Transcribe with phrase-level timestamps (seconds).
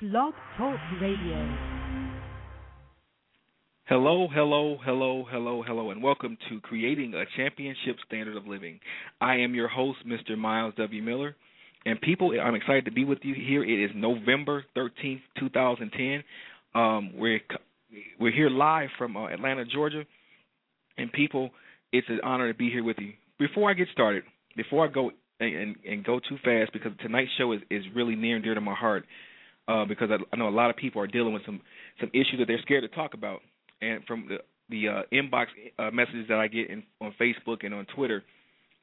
[0.00, 1.58] Blog Talk Radio.
[3.86, 8.78] Hello, hello, hello, hello, hello, and welcome to Creating a Championship Standard of Living.
[9.20, 10.38] I am your host, Mr.
[10.38, 11.02] Myles W.
[11.02, 11.34] Miller.
[11.84, 13.64] And people, I'm excited to be with you here.
[13.64, 16.22] It is November 13th, 2010.
[16.80, 17.40] Um, we're
[18.20, 20.04] we're here live from uh, Atlanta, Georgia.
[20.96, 21.50] And people,
[21.92, 23.14] it's an honor to be here with you.
[23.40, 24.22] Before I get started,
[24.56, 25.10] before I go
[25.40, 28.60] and, and, go too fast, because tonight's show is, is really near and dear to
[28.60, 29.04] my heart,
[29.68, 31.60] uh, because I, I know a lot of people are dealing with some
[32.00, 33.40] some issues that they're scared to talk about.
[33.80, 34.38] And from the
[34.70, 35.46] the uh, inbox
[35.78, 38.24] uh, messages that I get in, on Facebook and on Twitter,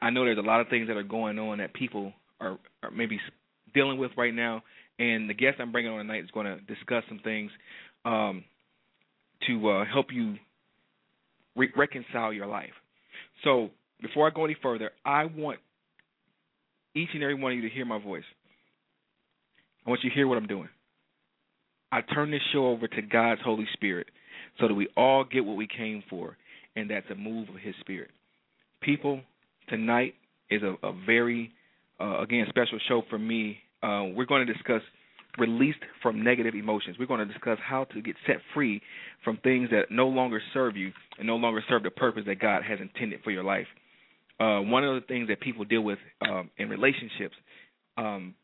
[0.01, 2.91] I know there's a lot of things that are going on that people are, are
[2.91, 3.19] maybe
[3.73, 4.63] dealing with right now.
[4.97, 7.51] And the guest I'm bringing on tonight is going to discuss some things
[8.05, 8.43] um,
[9.47, 10.35] to uh, help you
[11.55, 12.71] re- reconcile your life.
[13.43, 13.69] So
[14.01, 15.59] before I go any further, I want
[16.95, 18.23] each and every one of you to hear my voice.
[19.85, 20.69] I want you to hear what I'm doing.
[21.95, 24.07] I turn this show over to God's Holy Spirit
[24.59, 26.35] so that we all get what we came for,
[26.75, 28.09] and that's a move of His Spirit.
[28.81, 29.21] People,
[29.69, 30.15] tonight
[30.49, 31.53] is a, a very,
[32.01, 33.59] uh, again, special show for me.
[33.81, 34.81] Uh, we're going to discuss
[35.37, 36.97] released from negative emotions.
[36.99, 38.81] We're going to discuss how to get set free
[39.23, 42.63] from things that no longer serve you and no longer serve the purpose that God
[42.63, 43.67] has intended for your life.
[44.37, 47.35] Uh, one of the things that people deal with um, in relationships
[47.97, 48.35] um,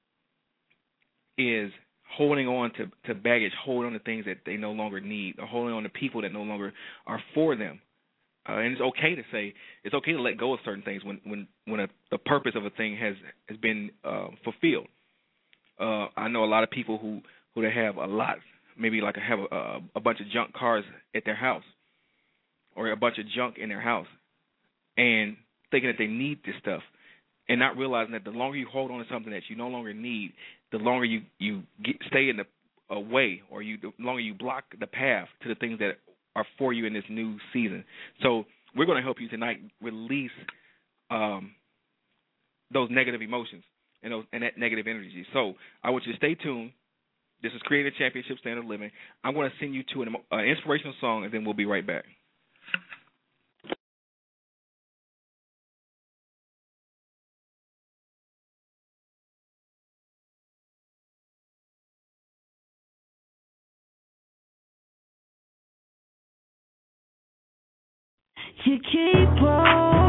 [1.37, 1.71] is
[2.17, 5.45] holding on to, to baggage, holding on to things that they no longer need, or
[5.45, 6.73] holding on to people that no longer
[7.07, 7.79] are for them.
[8.47, 11.21] Uh, and it's okay to say it's okay to let go of certain things when
[11.25, 13.15] when when a, the purpose of a thing has
[13.47, 14.87] has been uh, fulfilled.
[15.79, 17.21] Uh, I know a lot of people who
[17.53, 18.37] who they have a lot,
[18.77, 20.83] maybe like have a, a bunch of junk cars
[21.15, 21.63] at their house,
[22.75, 24.07] or a bunch of junk in their house,
[24.97, 25.37] and
[25.69, 26.81] thinking that they need this stuff,
[27.49, 29.93] and not realizing that the longer you hold on to something that you no longer
[29.93, 30.33] need,
[30.71, 34.65] the longer you you get, stay in the way, or you the longer you block
[34.79, 35.97] the path to the things that
[36.35, 37.83] are for you in this new season.
[38.21, 40.31] So we're going to help you tonight release
[41.09, 41.51] um,
[42.73, 43.63] those negative emotions
[44.03, 45.25] and those and that negative energy.
[45.33, 46.71] So I want you to stay tuned.
[47.43, 48.91] This is Creative championship standard living.
[49.23, 51.85] I'm going to send you to an uh, inspirational song, and then we'll be right
[51.85, 52.05] back.
[68.63, 70.00] You keep on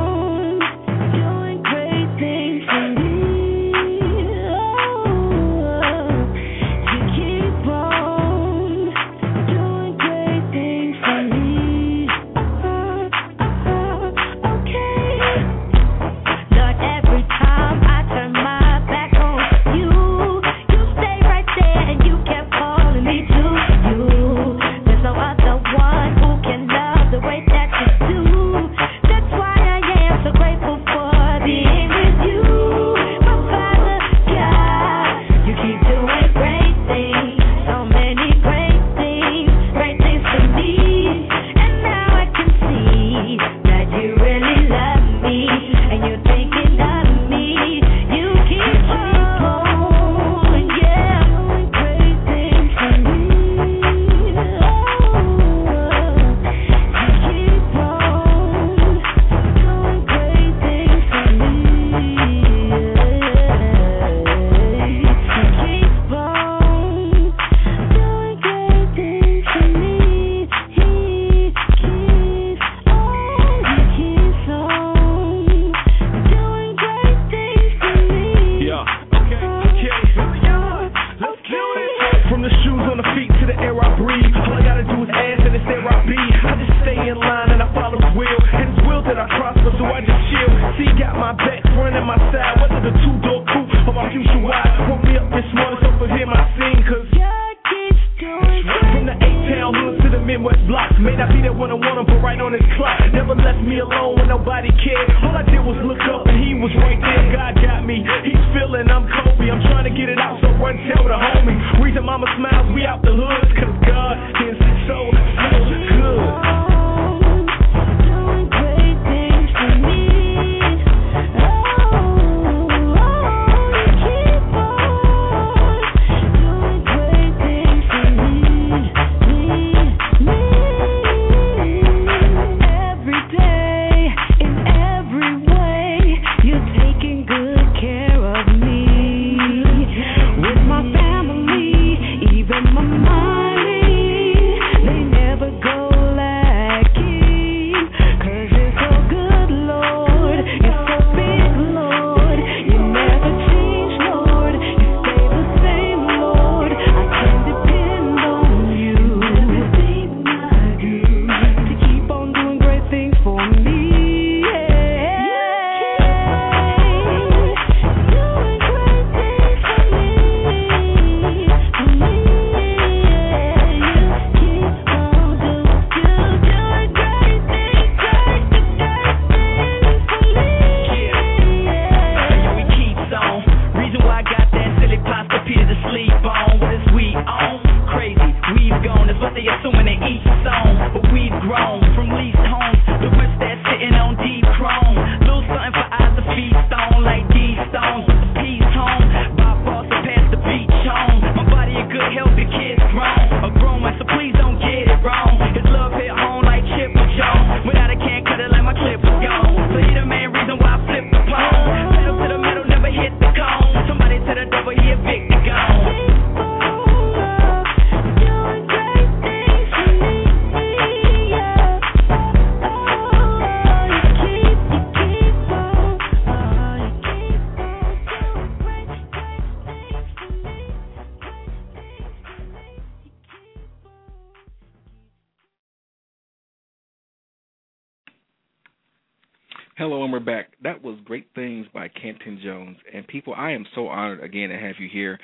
[243.33, 245.19] I am so honored again to have you here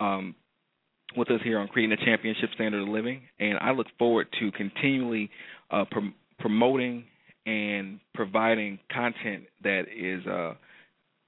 [0.00, 0.34] um,
[1.16, 3.22] with us here on Creating a Championship Standard of Living.
[3.38, 5.30] And I look forward to continually
[5.70, 7.04] uh, prom- promoting
[7.46, 10.54] and providing content that is uh,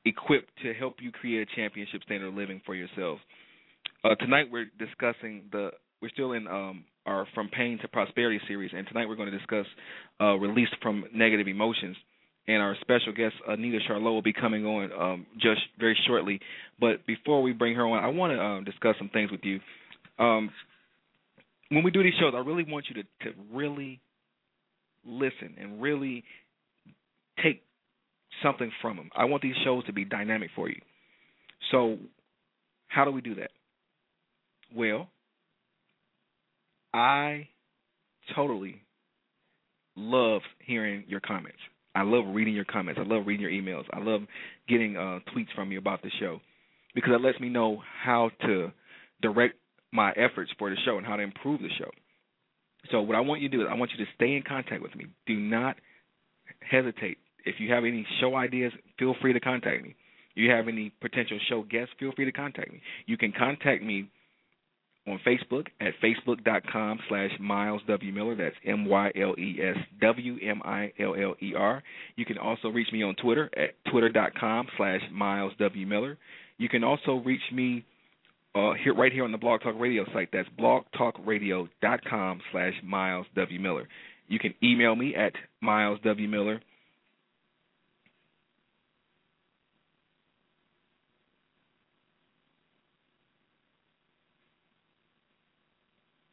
[0.04, 3.19] equipped to help you create a championship standard of living for yourself.
[4.04, 5.70] Uh, tonight we're discussing the
[6.02, 9.38] we're still in um, our From Pain to Prosperity series, and tonight we're going to
[9.38, 9.64] discuss
[10.20, 11.96] uh, release from negative emotions
[12.46, 16.41] and our special guest Anita Charlot will be coming on um, just very shortly.
[16.79, 19.61] But before we bring her on, I want to um, discuss some things with you.
[20.19, 20.50] Um,
[21.70, 24.00] when we do these shows, I really want you to, to really
[25.06, 26.25] listen and really
[27.43, 27.62] take
[28.43, 29.11] something from them.
[29.17, 30.81] I want these shows to be dynamic for you.
[31.70, 31.97] So,
[32.88, 33.50] how do we do that?
[34.75, 35.08] Well,
[36.93, 37.49] I
[38.37, 38.82] totally
[39.97, 41.58] love hearing your comments.
[41.94, 43.00] I love reading your comments.
[43.02, 43.85] I love reading your emails.
[43.93, 44.23] I love
[44.69, 46.41] getting uh, tweets from you about the show
[46.94, 48.73] because it lets me know how to
[49.23, 49.55] direct
[49.93, 51.91] my efforts for the show and how to improve the show.
[52.91, 54.82] So what I want you to do is I want you to stay in contact
[54.82, 55.06] with me.
[55.26, 55.76] Do not
[56.69, 57.19] hesitate.
[57.46, 59.94] If you have any show ideas, feel free to contact me.
[60.37, 62.81] If you have any potential show guests, feel free to contact me.
[63.06, 64.11] You can contact me
[65.06, 68.12] on Facebook at facebook.com slash Myles W.
[68.12, 68.34] Miller.
[68.34, 71.82] That's M Y L E S W M I L L E R.
[72.16, 75.86] You can also reach me on Twitter at twitter.com slash Myles W.
[75.86, 76.18] Miller.
[76.58, 77.84] You can also reach me
[78.54, 80.28] uh, here right here on the Blog Talk Radio site.
[80.32, 83.60] That's blogtalkradio.com slash Myles W.
[83.60, 83.88] Miller.
[84.28, 86.28] You can email me at Myles W.
[86.28, 86.60] Miller.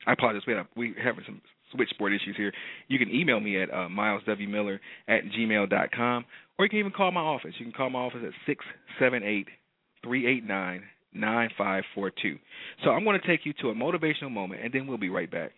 [0.08, 0.42] I apologize.
[0.48, 1.42] We have we having some
[1.74, 2.52] switchboard issues here.
[2.88, 6.26] You can email me at uh, myleswmiller at gmail dot com,
[6.58, 7.54] or you can even call my office.
[7.60, 8.66] You can call my office at six
[9.00, 9.48] seven eight
[10.04, 10.84] three eight nine
[11.14, 12.38] nine five four two.
[12.84, 15.30] So I'm going to take you to a motivational moment, and then we'll be right
[15.30, 15.52] back.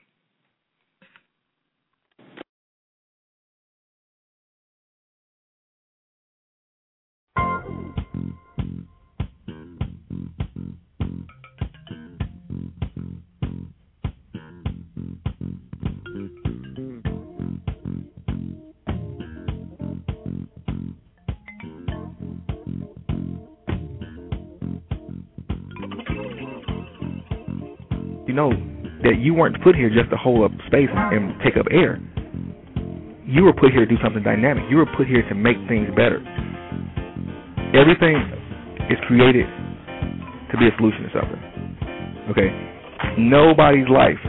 [29.23, 31.97] You weren't put here just to hold up space and take up air.
[33.23, 34.67] You were put here to do something dynamic.
[34.69, 36.19] You were put here to make things better.
[37.71, 38.19] Everything
[38.91, 39.47] is created
[40.51, 41.41] to be a solution to something.
[42.35, 42.51] Okay?
[43.17, 44.19] Nobody's life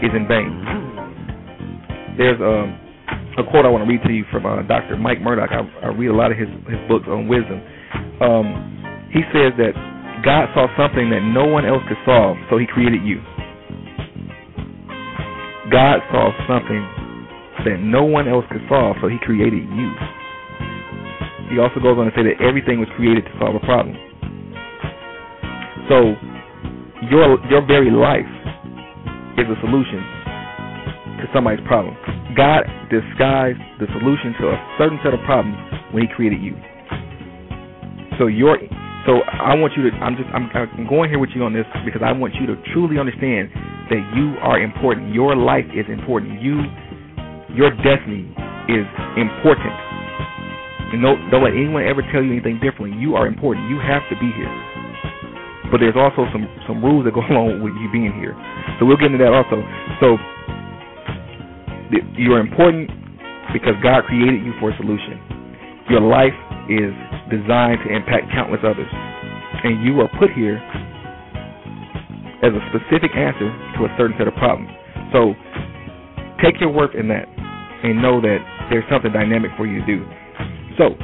[0.00, 0.48] is in vain.
[2.16, 2.72] There's um,
[3.36, 4.96] a quote I want to read to you from uh, Dr.
[4.96, 5.52] Mike Murdock.
[5.52, 7.60] I, I read a lot of his, his books on wisdom.
[8.24, 9.76] Um, he says that
[10.24, 13.20] God saw something that no one else could solve, so he created you.
[15.70, 16.82] God saw something
[17.64, 19.90] that no one else could solve, so he created you.
[21.52, 23.96] He also goes on to say that everything was created to solve a problem.
[25.88, 26.12] So
[27.08, 28.28] your your very life
[29.40, 30.00] is a solution
[31.20, 31.96] to somebody's problem.
[32.36, 35.56] God disguised the solution to a certain set of problems
[35.92, 36.54] when he created you.
[38.20, 38.60] So your
[39.06, 41.66] so I want you to I'm just I'm, I'm going here with you on this
[41.84, 43.48] because I want you to truly understand
[43.90, 45.14] that you are important.
[45.14, 46.40] Your life is important.
[46.40, 46.62] You,
[47.54, 48.28] your destiny
[48.68, 48.84] is
[49.16, 49.74] important.
[50.92, 52.96] And don't, don't let anyone ever tell you anything differently.
[52.96, 53.68] You are important.
[53.68, 54.52] You have to be here.
[55.68, 58.32] But there's also some some rules that go along with you being here.
[58.80, 59.60] So we'll get into that also.
[60.00, 60.16] So
[62.16, 62.88] you're important
[63.52, 65.20] because God created you for a solution.
[65.88, 66.36] Your life
[66.68, 66.92] is
[67.28, 68.88] designed to impact countless others.
[69.64, 70.60] And you are put here
[72.42, 74.70] as a specific answer to a certain set of problems.
[75.10, 75.34] So
[76.42, 77.26] take your worth in that
[77.82, 78.38] and know that
[78.70, 79.98] there's something dynamic for you to do.
[80.78, 80.94] So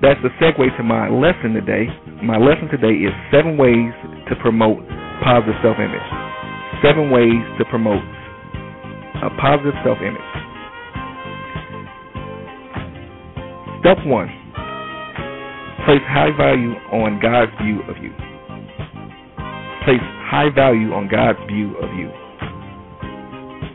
[0.00, 1.88] that's the segue to my lesson today.
[2.22, 3.92] My lesson today is seven ways
[4.28, 4.80] to promote
[5.20, 6.08] positive self image.
[6.80, 8.04] Seven ways to promote
[9.20, 10.30] a positive self image.
[13.80, 14.32] Step one
[15.84, 18.23] place high value on God's view of you
[19.84, 20.00] place
[20.32, 22.08] high value on God's view of you.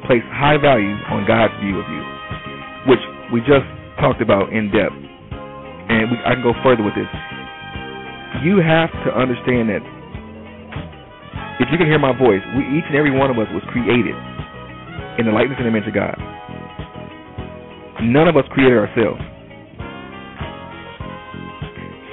[0.10, 2.04] Place high value on God's view of you,
[2.90, 3.66] which we just
[4.02, 4.98] talked about in depth.
[4.98, 7.10] And we, I can go further with this.
[8.42, 9.86] You have to understand that
[11.62, 14.18] if you can hear my voice, we, each and every one of us was created
[15.22, 16.18] in the likeness and image of God.
[18.02, 19.22] None of us created ourselves.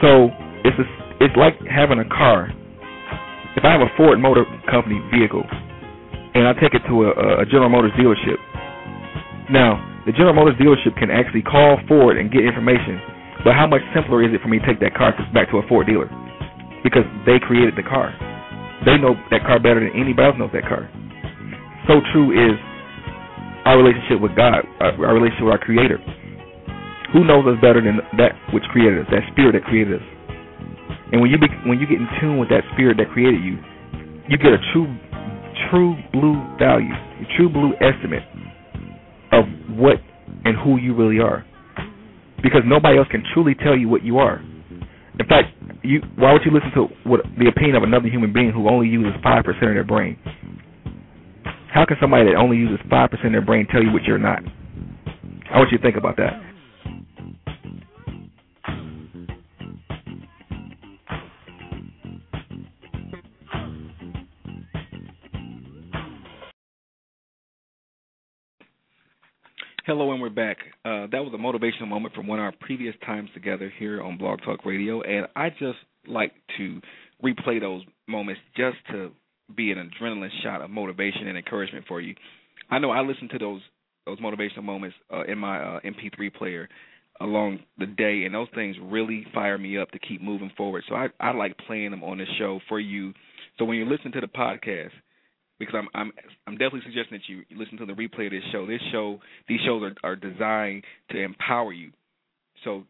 [0.04, 0.28] So
[0.68, 0.86] it's a,
[1.24, 2.52] it's like having a car
[3.56, 5.40] if I have a Ford Motor Company vehicle
[6.36, 8.36] and I take it to a, a General Motors dealership,
[9.48, 13.00] now the General Motors dealership can actually call Ford and get information.
[13.48, 15.64] But how much simpler is it for me to take that car back to a
[15.68, 16.08] Ford dealer?
[16.84, 18.12] Because they created the car.
[18.84, 20.84] They know that car better than anybody else knows that car.
[21.88, 22.60] So true is
[23.64, 25.96] our relationship with God, our, our relationship with our Creator.
[27.16, 30.06] Who knows us better than that which created us, that Spirit that created us?
[31.12, 33.58] And when you be, when you get in tune with that Spirit that created you,
[34.28, 34.90] you get a true
[35.70, 38.22] true blue value, a true blue estimate
[39.32, 39.44] of
[39.78, 39.96] what
[40.44, 41.44] and who you really are.
[42.42, 44.38] Because nobody else can truly tell you what you are.
[45.18, 45.48] In fact,
[45.82, 48.88] you why would you listen to what the opinion of another human being who only
[48.88, 50.18] uses five percent of their brain?
[51.72, 54.18] How can somebody that only uses five percent of their brain tell you what you're
[54.18, 54.42] not?
[55.52, 56.45] I want you to think about that.
[69.86, 70.56] Hello, and we're back.
[70.84, 74.18] Uh, that was a motivational moment from one of our previous times together here on
[74.18, 75.78] Blog Talk Radio, and I just
[76.08, 76.80] like to
[77.24, 79.12] replay those moments just to
[79.56, 82.16] be an adrenaline shot of motivation and encouragement for you.
[82.68, 83.60] I know I listen to those
[84.06, 86.68] those motivational moments uh, in my uh, MP3 player
[87.20, 90.82] along the day, and those things really fire me up to keep moving forward.
[90.88, 93.14] So I, I like playing them on the show for you.
[93.56, 94.90] So when you listen to the podcast,
[95.58, 96.12] because I'm I'm
[96.46, 98.66] I'm definitely suggesting that you listen to the replay of this show.
[98.66, 101.92] This show, these shows are, are designed to empower you.
[102.64, 102.84] So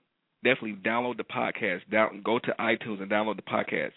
[0.45, 1.81] definitely download the podcast.
[1.91, 3.93] Down, go to iTunes and download the podcast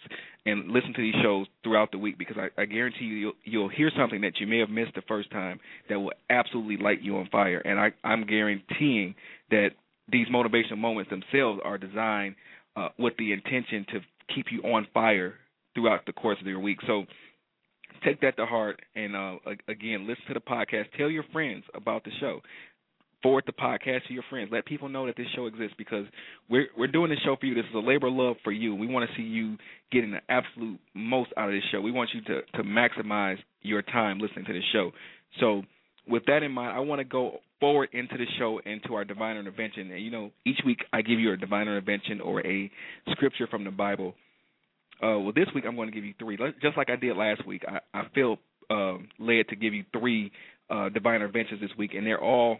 [0.46, 3.70] and listen to these shows throughout the week because I, I guarantee you you'll, you'll
[3.70, 5.60] hear something that you may have missed the first time
[5.90, 7.60] that will absolutely light you on fire.
[7.60, 9.16] And I, I'm guaranteeing
[9.52, 9.70] that
[10.12, 12.36] these motivational moments themselves are designed
[12.76, 14.00] uh, with the intention to
[14.34, 15.36] keep you on fire
[15.76, 16.80] throughout the course of your week.
[16.88, 17.04] So
[18.04, 19.36] take that to heart and uh,
[19.68, 20.86] again listen to the podcast.
[20.98, 22.42] Tell your friends about the show.
[23.22, 24.50] Forward the podcast to your friends.
[24.52, 26.06] Let people know that this show exists because
[26.50, 27.56] we're we're doing this show for you.
[27.56, 28.74] This is a labor of love for you.
[28.76, 29.58] We want to see you
[29.92, 31.82] getting the absolute most out of this show.
[31.82, 34.92] We want you to to maximize your time listening to this show.
[35.40, 35.64] So
[36.08, 39.38] with that in mind i want to go forward into the show into our divine
[39.38, 39.92] intervention.
[39.92, 42.72] And you know each week i give you a divine intervention or a
[43.12, 44.16] scripture from the bible
[45.02, 47.46] uh, well, this week I'm going to give you three, just like I did last
[47.46, 47.64] week.
[47.68, 48.38] I, I feel
[48.70, 50.32] um, led to give you three
[50.70, 52.58] uh, divine interventions this week, and they're all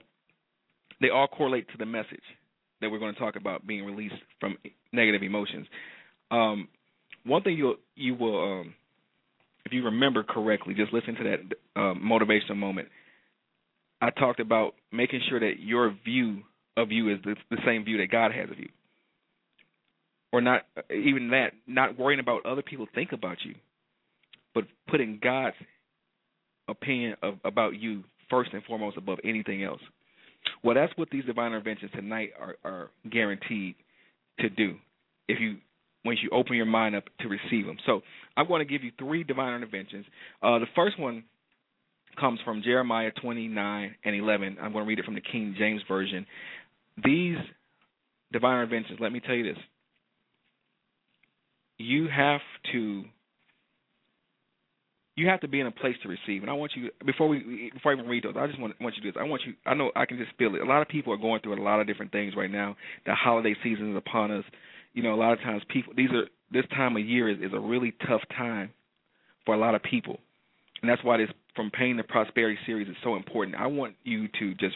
[1.02, 2.24] they all correlate to the message
[2.82, 4.58] that we're going to talk about being released from
[4.92, 5.68] negative emotions.
[6.32, 6.68] Um,
[7.26, 8.74] one thing you you will, um,
[9.66, 11.40] if you remember correctly, just listen to that
[11.76, 12.88] uh, motivational moment.
[14.02, 16.44] I talked about making sure that your view
[16.78, 18.70] of you is the, the same view that God has of you
[20.32, 23.56] or not even that, not worrying about other people think about you,
[24.54, 25.56] but putting God's
[26.68, 29.82] opinion of about you first and foremost above anything else.
[30.64, 33.76] Well, that's what these divine interventions tonight are, are guaranteed
[34.40, 34.76] to do.
[35.28, 35.58] If you
[36.06, 37.78] once you open your mind up to receive them.
[37.86, 38.02] So
[38.38, 40.06] I'm going to give you three divine interventions.
[40.42, 41.24] Uh, the first one
[42.20, 44.58] comes from Jeremiah 29 and 11.
[44.62, 46.26] I'm going to read it from the King James version.
[47.04, 47.38] These
[48.32, 49.62] divine interventions, let me tell you this,
[51.80, 52.42] you have
[52.74, 53.04] to
[55.16, 56.42] you have to be in a place to receive.
[56.42, 58.96] And I want you before we before I even read those, I just want want
[58.96, 59.20] you to do this.
[59.20, 59.54] I want you.
[59.66, 60.62] I know I can just feel it.
[60.62, 62.76] A lot of people are going through a lot of different things right now.
[63.06, 64.44] The holiday season is upon us.
[64.94, 67.54] You know, a lot of times people these are this time of year is, is
[67.54, 68.72] a really tough time
[69.46, 70.20] for a lot of people,
[70.82, 73.56] and that's why this from pain to prosperity series is so important.
[73.58, 74.76] I want you to just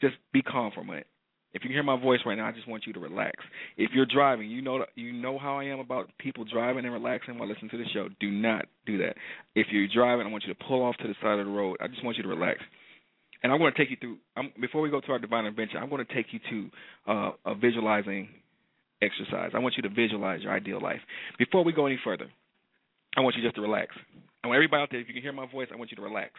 [0.00, 1.06] just be calm for a minute.
[1.54, 3.36] If you hear my voice right now, I just want you to relax.
[3.76, 7.38] If you're driving, you know you know how I am about people driving and relaxing
[7.38, 8.08] while listening to the show.
[8.20, 9.14] Do not do that.
[9.54, 11.78] If you're driving, I want you to pull off to the side of the road.
[11.80, 12.58] I just want you to relax.
[13.42, 14.16] And I'm going to take you through.
[14.36, 17.30] I'm, before we go to our divine adventure, I'm going to take you to uh,
[17.46, 18.28] a visualizing
[19.02, 19.50] exercise.
[19.54, 21.00] I want you to visualize your ideal life.
[21.38, 22.26] Before we go any further,
[23.16, 23.94] I want you just to relax.
[24.42, 26.02] I want everybody out there, if you can hear my voice, I want you to
[26.02, 26.32] relax.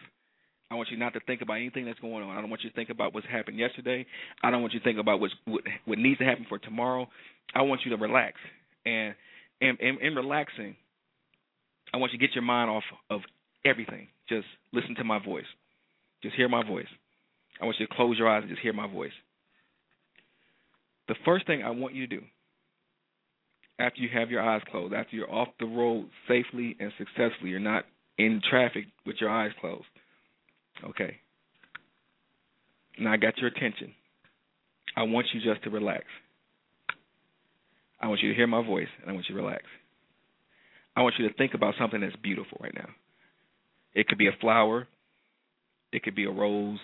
[0.70, 2.36] I want you not to think about anything that's going on.
[2.36, 4.04] I don't want you to think about what's happened yesterday.
[4.42, 7.08] I don't want you to think about what's, what what needs to happen for tomorrow.
[7.54, 8.34] I want you to relax.
[8.84, 9.14] And
[9.60, 10.76] and in relaxing,
[11.94, 13.20] I want you to get your mind off of
[13.64, 14.08] everything.
[14.28, 15.46] Just listen to my voice.
[16.22, 16.88] Just hear my voice.
[17.60, 19.12] I want you to close your eyes and just hear my voice.
[21.08, 22.22] The first thing I want you to do
[23.78, 27.60] after you have your eyes closed, after you're off the road safely and successfully, you're
[27.60, 27.84] not
[28.18, 29.84] in traffic with your eyes closed
[30.84, 31.16] Okay.
[32.98, 33.92] Now I got your attention.
[34.96, 36.04] I want you just to relax.
[38.00, 39.64] I want you to hear my voice, and I want you to relax.
[40.96, 42.88] I want you to think about something that's beautiful right now.
[43.94, 44.86] It could be a flower,
[45.92, 46.78] it could be a rose,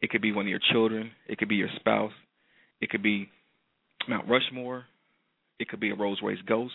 [0.00, 2.12] it could be one of your children, it could be your spouse,
[2.80, 3.28] it could be
[4.08, 4.84] Mount Rushmore,
[5.58, 6.74] it could be a Rolls Royce Ghost.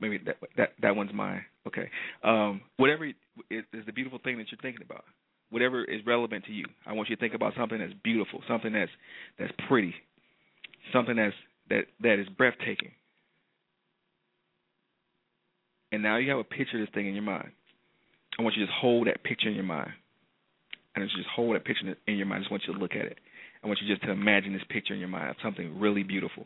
[0.00, 1.44] Maybe that that that one's mine.
[1.66, 1.88] Okay.
[2.24, 3.08] Um, whatever
[3.50, 5.04] is, is the beautiful thing that you're thinking about.
[5.50, 6.64] Whatever is relevant to you.
[6.86, 8.90] I want you to think about something that's beautiful, something that's
[9.38, 9.94] that's pretty,
[10.92, 11.34] something that's
[11.68, 12.92] that that is breathtaking.
[15.92, 17.50] And now you have a picture of this thing in your mind.
[18.38, 19.90] I want you to just hold that picture in your mind.
[20.94, 22.40] And just hold that picture in your mind.
[22.40, 23.18] I just want you to look at it.
[23.62, 26.44] I want you just to imagine this picture in your mind of something really beautiful.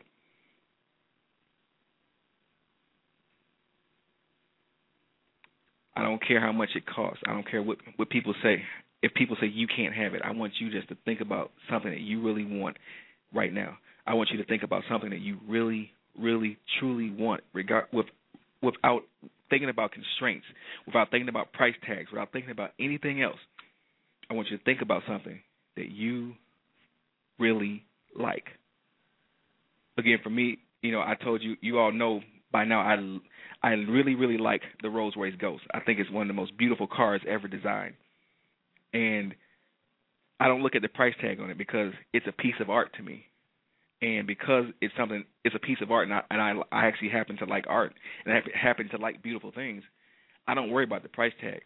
[5.97, 7.23] I don't care how much it costs.
[7.27, 8.63] I don't care what what people say.
[9.03, 11.91] If people say you can't have it, I want you just to think about something
[11.91, 12.77] that you really want
[13.35, 13.79] right now.
[14.07, 18.07] I want you to think about something that you really, really, truly want, regard with
[18.63, 19.03] without
[19.49, 20.47] thinking about constraints,
[20.87, 23.39] without thinking about price tags, without thinking about anything else.
[24.31, 25.41] I want you to think about something
[25.77, 26.35] that you
[27.39, 27.85] really
[28.19, 28.45] like.
[29.99, 32.21] Again, for me, you know, I told you, you all know
[32.57, 32.97] by now, I
[33.69, 35.65] I really, really like the Rolls Royce Ghost.
[35.75, 37.97] I think it's one of the most beautiful cars ever designed,
[38.95, 39.35] and
[40.41, 42.95] I don't look at the price tag on it because it's a piece of art
[42.97, 43.27] to me
[44.01, 47.11] and because it's something it's a piece of art and I and I, I actually
[47.11, 47.93] happen to like art
[48.25, 49.83] and I happen to like beautiful things,
[50.49, 51.61] I don't worry about the price tag.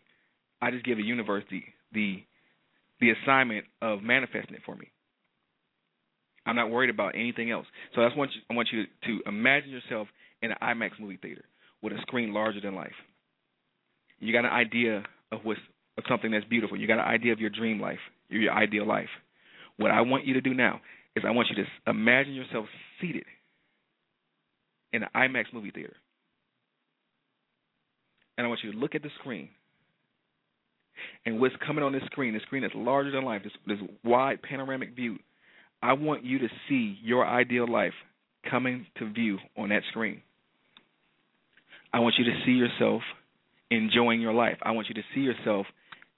[0.61, 2.24] I just give the universe the the
[3.00, 4.90] the assignment of manifesting it for me.
[6.46, 7.66] I'm not worried about anything else.
[7.94, 10.09] So that's what I want you to, to imagine yourself
[10.42, 11.44] in an IMAX movie theater
[11.83, 12.92] with a screen larger than life.
[14.18, 15.61] You got an idea of what's
[15.98, 16.79] of something that's beautiful.
[16.79, 17.98] You got an idea of your dream life,
[18.29, 19.09] your, your ideal life.
[19.76, 20.81] What I want you to do now
[21.16, 22.66] is I want you to imagine yourself
[23.00, 23.24] seated
[24.92, 25.96] in an IMAX movie theater.
[28.37, 29.48] And I want you to look at the screen.
[31.26, 34.42] And what's coming on this screen, the screen that's larger than life, this, this wide
[34.42, 35.18] panoramic view,
[35.83, 37.94] I want you to see your ideal life
[38.48, 40.22] coming to view on that screen.
[41.92, 43.03] I want you to see yourself
[43.70, 44.59] enjoying your life.
[44.62, 45.66] I want you to see yourself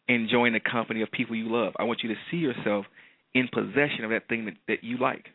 [0.08, 1.74] enjoying the company of people you love.
[1.78, 2.86] I want you to see yourself
[3.34, 5.26] in possession of that thing that, that you like.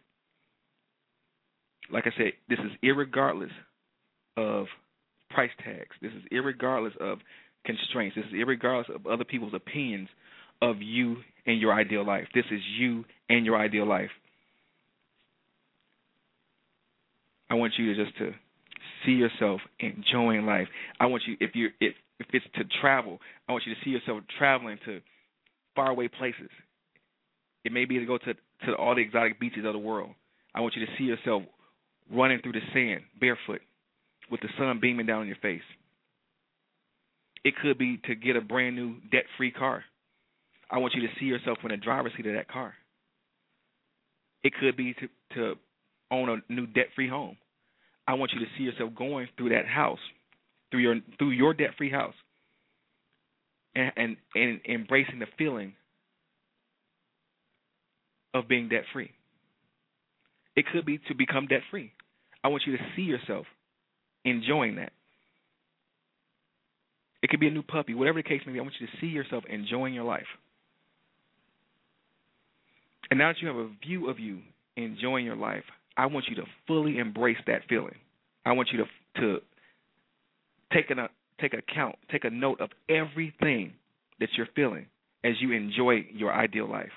[1.91, 3.51] Like I said, this is irregardless
[4.35, 4.67] of
[5.29, 5.95] price tags.
[6.01, 7.19] This is irregardless of
[7.65, 8.15] constraints.
[8.15, 10.09] This is irregardless of other people's opinions
[10.61, 12.27] of you and your ideal life.
[12.33, 14.09] This is you and your ideal life.
[17.49, 18.31] I want you to just to
[19.07, 20.67] see yourself enjoying life.
[20.99, 23.91] I want you if you if if it's to travel, I want you to see
[23.91, 24.99] yourself traveling to
[25.75, 26.49] faraway places.
[27.63, 28.33] It may be to go to
[28.65, 30.11] to all the exotic beaches of the world.
[30.53, 31.43] I want you to see yourself
[32.11, 33.61] running through the sand barefoot
[34.29, 35.61] with the sun beaming down on your face.
[37.43, 39.83] It could be to get a brand new debt free car.
[40.69, 42.73] I want you to see yourself in the driver's seat of that car.
[44.43, 45.53] It could be to to
[46.11, 47.37] own a new debt free home.
[48.07, 49.99] I want you to see yourself going through that house,
[50.71, 52.13] through your through your debt free house,
[53.75, 55.73] and, and and embracing the feeling
[58.33, 59.11] of being debt free.
[60.55, 61.91] It could be to become debt free.
[62.43, 63.45] I want you to see yourself
[64.23, 64.91] enjoying that.
[67.21, 68.59] It could be a new puppy, whatever the case may be.
[68.59, 70.27] I want you to see yourself enjoying your life.
[73.09, 74.39] And now that you have a view of you
[74.75, 75.63] enjoying your life,
[75.97, 77.95] I want you to fully embrace that feeling.
[78.45, 79.39] I want you to to
[80.73, 81.09] take a
[81.41, 83.73] take account, take a note of everything
[84.19, 84.85] that you're feeling
[85.23, 86.91] as you enjoy your ideal life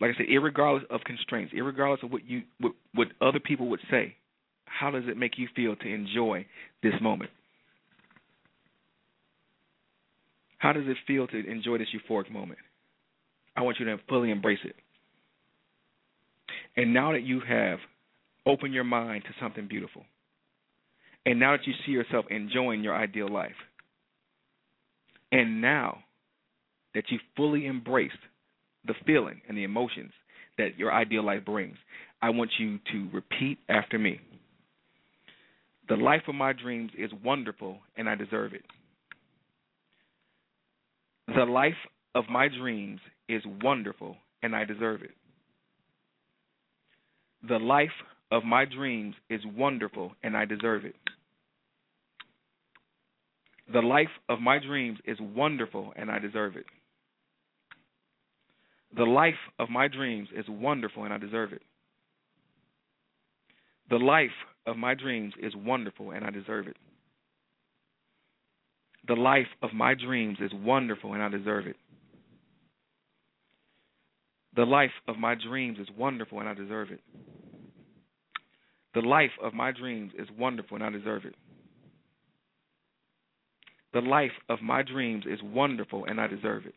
[0.00, 3.80] like I said, regardless of constraints, regardless of what you what, what other people would
[3.90, 4.14] say,
[4.66, 6.46] how does it make you feel to enjoy
[6.82, 7.30] this moment?
[10.58, 12.58] How does it feel to enjoy this euphoric moment?
[13.56, 14.74] I want you to fully embrace it.
[16.76, 17.78] And now that you have
[18.46, 20.04] opened your mind to something beautiful,
[21.24, 23.52] and now that you see yourself enjoying your ideal life,
[25.32, 25.98] and now
[26.94, 28.14] that you've fully embraced
[28.86, 30.12] the feeling and the emotions
[30.58, 31.76] that your ideal life brings,
[32.22, 34.20] I want you to repeat after me.
[35.88, 38.64] The life of my dreams is wonderful and I deserve it.
[41.26, 41.72] The life
[42.14, 45.10] of my dreams is wonderful and I deserve it.
[47.48, 47.90] The life
[48.30, 50.96] of my dreams is wonderful and I deserve it.
[53.72, 56.66] The life of my dreams is wonderful and I deserve it.
[58.96, 61.62] The life of my dreams is wonderful and I deserve it.
[63.90, 64.30] The life
[64.66, 66.76] of my dreams is wonderful and I deserve it.
[69.06, 71.76] The life of my dreams is wonderful and I deserve it.
[74.56, 77.00] The life of my dreams is wonderful and I deserve it.
[78.94, 81.34] The life of my dreams is wonderful and I deserve it.
[83.92, 86.74] The life of my dreams is wonderful and I deserve it.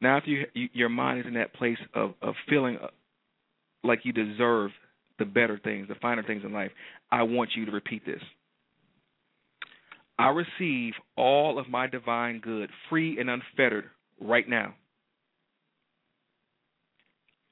[0.00, 2.88] Now, if you, you your mind is in that place of of feeling uh,
[3.82, 4.70] like you deserve
[5.18, 6.72] the better things, the finer things in life,
[7.10, 8.20] I want you to repeat this.
[10.18, 13.86] I receive all of my divine good, free and unfettered,
[14.20, 14.74] right now.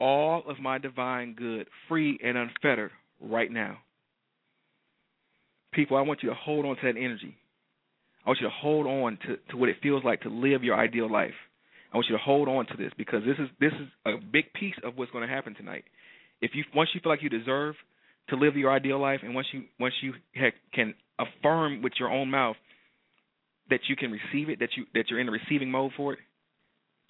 [0.00, 3.78] all of my divine good free and unfettered right now.
[5.72, 7.36] People, I want you to hold on to that energy.
[8.24, 10.76] I want you to hold on to, to what it feels like to live your
[10.76, 11.34] ideal life.
[11.92, 14.52] I want you to hold on to this because this is this is a big
[14.52, 15.84] piece of what's going to happen tonight.
[16.40, 17.74] If you once you feel like you deserve
[18.28, 22.10] to live your ideal life, and once you once you ha- can affirm with your
[22.10, 22.56] own mouth
[23.70, 26.18] that you can receive it, that you that you're in the receiving mode for it,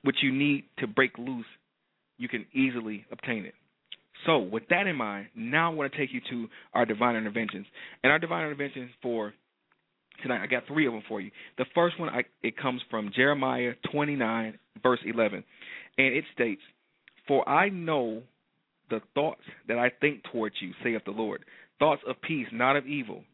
[0.03, 1.47] what you need to break loose,
[2.21, 3.55] you can easily obtain it.
[4.27, 7.67] So, with that in mind, now I want to take you to our divine interventions.
[8.05, 9.33] And our divine interventions for
[10.23, 10.43] tonight.
[10.43, 11.31] I got three of them for you.
[11.57, 15.43] The first one, I, it comes from Jeremiah 29, verse 11,
[15.97, 16.61] and it states,
[17.27, 18.23] "For I know
[18.91, 21.45] the thoughts that I think towards you, saith the Lord,
[21.79, 23.25] thoughts of peace, not of evil,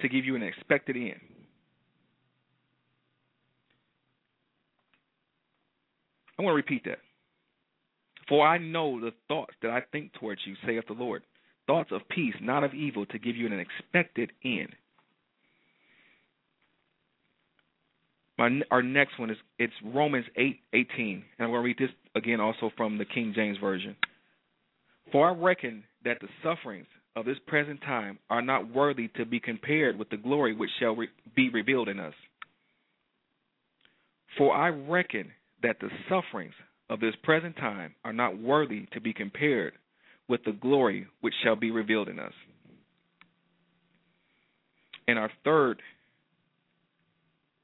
[0.00, 1.20] to give you an expected end."
[6.38, 6.98] I want to repeat that.
[8.28, 11.22] For I know the thoughts that I think towards you, saith the Lord,
[11.66, 14.70] thoughts of peace, not of evil, to give you an expected end.
[18.36, 21.94] My our next one is it's Romans eight eighteen, and I'm going to read this
[22.16, 23.94] again also from the King James version.
[25.12, 29.38] For I reckon that the sufferings of this present time are not worthy to be
[29.38, 32.14] compared with the glory which shall re- be revealed in us.
[34.36, 35.30] For I reckon
[35.62, 36.54] that the sufferings
[36.90, 39.74] of this present time are not worthy to be compared
[40.28, 42.32] with the glory which shall be revealed in us.
[45.06, 45.80] And our third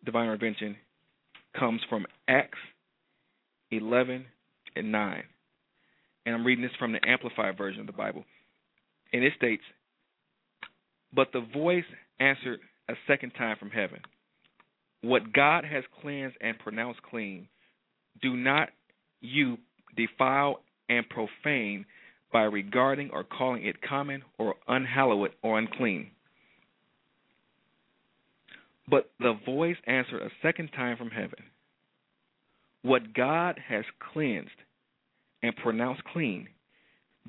[0.04, 0.76] divine intervention
[1.58, 2.58] comes from Acts
[3.70, 4.26] 11
[4.76, 5.22] and 9.
[6.26, 8.24] And I'm reading this from the Amplified version of the Bible.
[9.12, 9.62] And it states,
[11.14, 11.84] But the voice
[12.18, 14.00] answered a second time from heaven
[15.02, 17.48] What God has cleansed and pronounced clean,
[18.20, 18.68] do not
[19.20, 19.58] you
[19.96, 21.84] defile and profane
[22.32, 26.10] by regarding or calling it common or unhallowed or unclean.
[28.88, 31.44] But the voice answered a second time from heaven
[32.82, 34.50] What God has cleansed
[35.42, 36.48] and pronounced clean,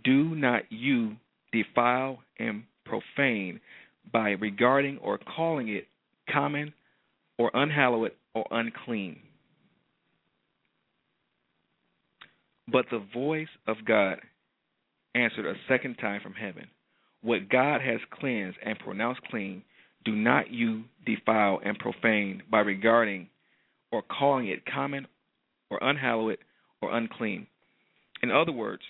[0.03, 1.15] do not you
[1.51, 3.59] defile and profane
[4.11, 5.87] by regarding or calling it
[6.31, 6.73] common
[7.37, 9.19] or unhallowed or unclean.
[12.67, 14.19] But the voice of God
[15.15, 16.67] answered a second time from heaven
[17.21, 19.63] What God has cleansed and pronounced clean,
[20.05, 23.29] do not you defile and profane by regarding
[23.91, 25.07] or calling it common
[25.69, 26.37] or unhallowed
[26.81, 27.47] or unclean.
[28.23, 28.83] In other words,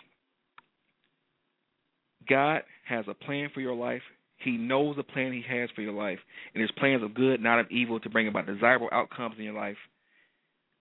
[2.30, 4.02] God has a plan for your life.
[4.38, 6.20] He knows the plan He has for your life,
[6.54, 9.54] and His plans of good, not of evil, to bring about desirable outcomes in your
[9.54, 9.78] life.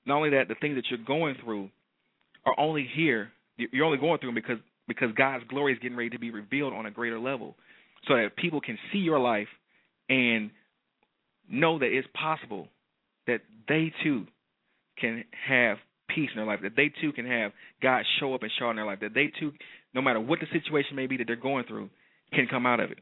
[0.07, 1.69] Not only that, the things that you're going through
[2.45, 3.31] are only here.
[3.57, 6.73] You're only going through them because because God's glory is getting ready to be revealed
[6.73, 7.55] on a greater level,
[8.09, 9.49] so that people can see your life
[10.09, 10.51] and
[11.49, 12.69] know that it's possible
[13.27, 14.27] that they too
[14.99, 18.51] can have peace in their life, that they too can have God show up and
[18.59, 19.53] show in their life, that they too,
[19.95, 21.89] no matter what the situation may be that they're going through,
[22.33, 22.99] can come out of it.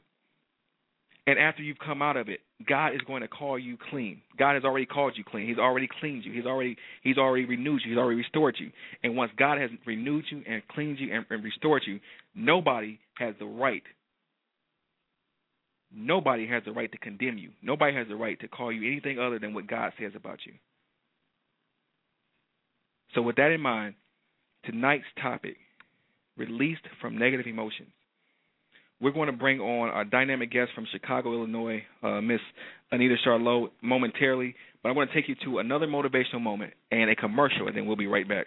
[1.29, 4.23] And after you've come out of it, God is going to call you clean.
[4.39, 5.47] God has already called you clean.
[5.47, 6.33] He's already cleaned you.
[6.33, 7.91] He's already He's already renewed you.
[7.91, 8.71] He's already restored you.
[9.03, 12.01] And once God has renewed you and cleaned you and, and restored you,
[12.35, 13.83] nobody has the right.
[15.95, 17.51] Nobody has the right to condemn you.
[17.63, 20.55] Nobody has the right to call you anything other than what God says about you.
[23.15, 23.97] So with that in mind,
[24.65, 25.59] tonight's topic,
[26.39, 27.91] released from negative emotions
[29.01, 32.41] we're going to bring on our dynamic guest from Chicago, Illinois, uh, Miss
[32.91, 34.55] Anita Charlot, momentarily.
[34.83, 37.87] But I want to take you to another motivational moment and a commercial, and then
[37.87, 38.47] we'll be right back.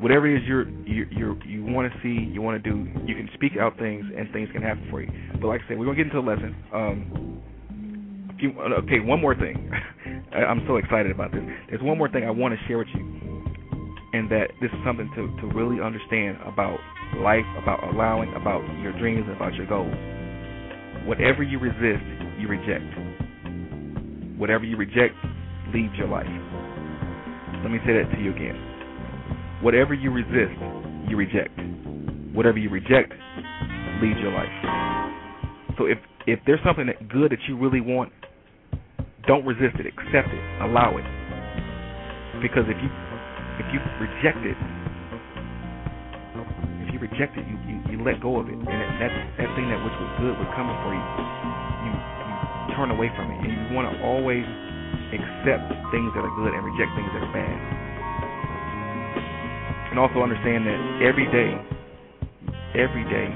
[0.00, 3.14] whatever it is you're you you you want to see, you want to do, you
[3.14, 5.10] can speak out things, and things can happen for you.
[5.40, 6.56] But like I said, we're gonna get into a lesson.
[6.74, 7.42] Um,
[8.48, 9.70] okay, one more thing.
[10.32, 11.42] I'm so excited about this.
[11.68, 13.02] There's one more thing I want to share with you,
[14.12, 16.78] and that this is something to to really understand about
[17.18, 19.94] life, about allowing, about your dreams, about your goals.
[21.06, 22.04] Whatever you resist,
[22.38, 22.86] you reject.
[24.38, 25.14] Whatever you reject
[25.74, 26.26] leaves your life.
[27.62, 28.56] Let me say that to you again.
[29.62, 30.56] Whatever you resist,
[31.08, 31.52] you reject.
[32.32, 33.12] Whatever you reject
[34.00, 34.48] leaves your life.
[35.76, 38.12] So if if there's something that good that you really want,
[39.26, 39.86] don't resist it.
[39.86, 40.44] Accept it.
[40.64, 41.06] Allow it.
[42.40, 42.88] Because if you
[43.60, 44.56] if you reject it,
[46.80, 49.68] if you reject it, you you, you let go of it, and that that thing
[49.68, 51.04] that which was good was coming for you,
[51.84, 52.32] you you
[52.72, 54.46] turn away from it, and you want to always
[55.12, 57.56] accept things that are good and reject things that are bad.
[59.92, 61.52] And also understand that every day,
[62.78, 63.28] every day,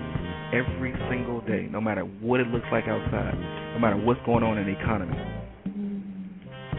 [0.54, 3.34] every single day, no matter what it looks like outside,
[3.74, 5.18] no matter what's going on in the economy,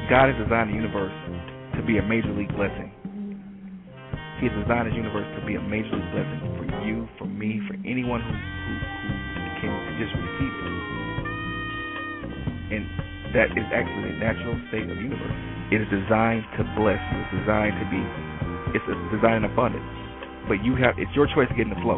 [0.06, 1.13] God has designed the universe
[1.74, 2.94] to be a major league blessing.
[4.38, 7.58] He has designed his universe to be a major league blessing for you, for me,
[7.65, 10.76] for anyone who, who, who can just receive it.
[12.78, 12.84] And
[13.34, 15.38] that is actually the natural state of the universe.
[15.74, 17.02] It is designed to bless.
[17.02, 18.02] It's designed to be.
[18.78, 19.89] It's designed abundance.
[20.46, 21.02] But you have.
[21.02, 21.98] It's your choice to get in the flow.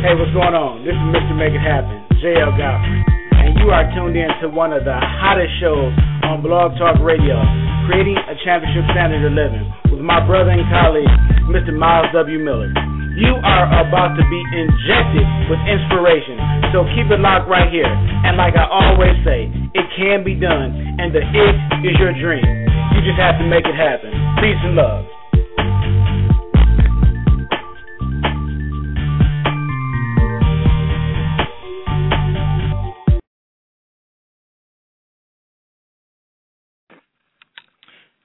[0.00, 0.80] Hey, what's going on?
[0.80, 1.36] This is Mr.
[1.36, 3.04] Make It Happen, JL Godfrey,
[3.36, 5.92] and you are tuned in to one of the hottest shows
[6.24, 7.36] on Blog Talk Radio,
[7.84, 11.12] Creating a Championship Standard of Living, with my brother and colleague,
[11.52, 11.76] Mr.
[11.76, 12.40] Myles W.
[12.40, 12.72] Miller.
[13.12, 16.40] You are about to be injected with inspiration,
[16.72, 17.92] so keep it locked right here.
[18.24, 22.48] And like I always say, it can be done, and the it is your dream.
[22.96, 24.16] You just have to make it happen.
[24.40, 25.04] Peace and love.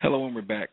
[0.06, 0.70] Hello, and we're back.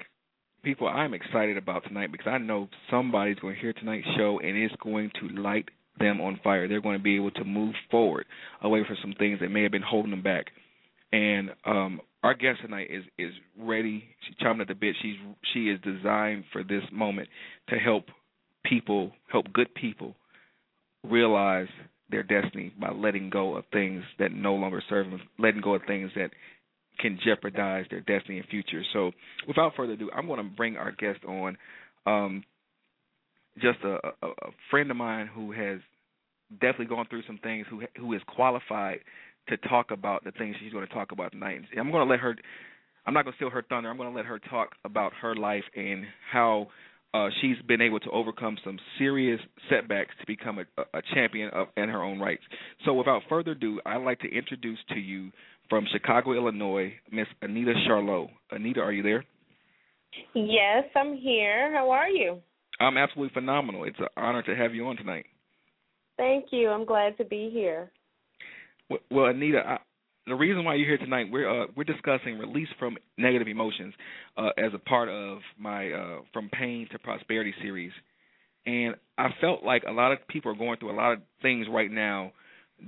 [0.62, 4.59] People, I'm excited about tonight because I know somebody's going to hear tonight's show and
[4.59, 6.68] it's going to light them on fire.
[6.68, 8.27] They're going to be able to move forward
[8.61, 10.49] away from some things that may have been holding them back.
[11.14, 14.05] And um, our guest tonight is is ready.
[14.27, 14.97] She's chomping at the bit.
[15.01, 15.16] She's
[15.55, 17.31] she is designed for this moment
[17.71, 18.09] to help
[18.66, 20.14] people, help good people
[21.09, 21.68] realize
[22.11, 25.81] their destiny by letting go of things that no longer serve them, letting go of
[25.87, 26.33] things that
[26.98, 28.83] can jeopardize their destiny and future.
[28.92, 29.12] So,
[29.46, 31.57] without further ado, I'm going to bring our guest on.
[32.07, 32.44] Um,
[33.61, 35.81] just a, a, a friend of mine who has
[36.52, 39.00] definitely gone through some things, who who is qualified
[39.48, 41.61] to talk about the things she's going to talk about tonight.
[41.78, 42.37] I'm going to let her.
[43.05, 43.90] I'm not going to steal her thunder.
[43.90, 46.68] I'm going to let her talk about her life and how
[47.14, 51.66] uh, she's been able to overcome some serious setbacks to become a, a champion of
[51.76, 52.42] in her own rights.
[52.85, 55.31] So, without further ado, I'd like to introduce to you
[55.68, 58.29] from Chicago, Illinois, Miss Anita Charlot.
[58.51, 59.25] Anita, are you there?
[60.35, 61.72] Yes, I'm here.
[61.72, 62.38] How are you?
[62.81, 63.85] I'm absolutely phenomenal.
[63.85, 65.27] It's an honor to have you on tonight.
[66.16, 66.68] Thank you.
[66.68, 67.90] I'm glad to be here.
[68.90, 69.79] Well, well Anita, I,
[70.27, 73.94] the reason why you're here tonight, we're uh, we're discussing release from negative emotions
[74.37, 77.92] uh, as a part of my uh, From Pain to Prosperity series,
[78.66, 81.66] and I felt like a lot of people are going through a lot of things
[81.68, 82.33] right now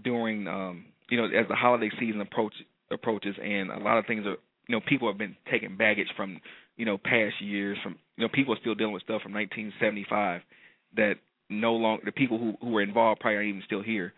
[0.05, 2.55] during um, you know as the holiday season approach
[2.91, 4.37] approaches, and a lot of things are
[4.69, 6.41] you know people have been taking baggage from
[6.77, 10.43] you know past years from you know people are still dealing with stuff from 1975
[10.97, 11.15] that
[11.51, 14.13] no longer the people who who were involved probably aren't even still here.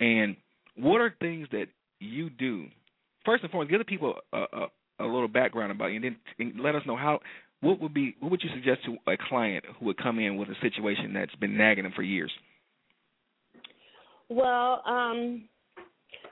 [0.00, 0.36] And
[0.76, 1.66] what are things that
[2.00, 2.66] you do?
[3.24, 4.66] First and foremost, give the people a, a,
[5.00, 7.20] a little background about you, and then and let us know how.
[7.60, 10.48] What would be what would you suggest to a client who would come in with
[10.48, 12.32] a situation that's been nagging them for years?
[14.28, 15.44] Well, um,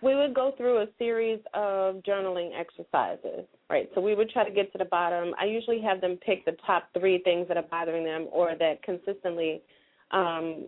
[0.02, 3.90] we would go through a series of journaling exercises, right?
[3.94, 5.34] So we would try to get to the bottom.
[5.38, 8.82] I usually have them pick the top three things that are bothering them or that
[8.82, 9.62] consistently
[10.10, 10.66] um,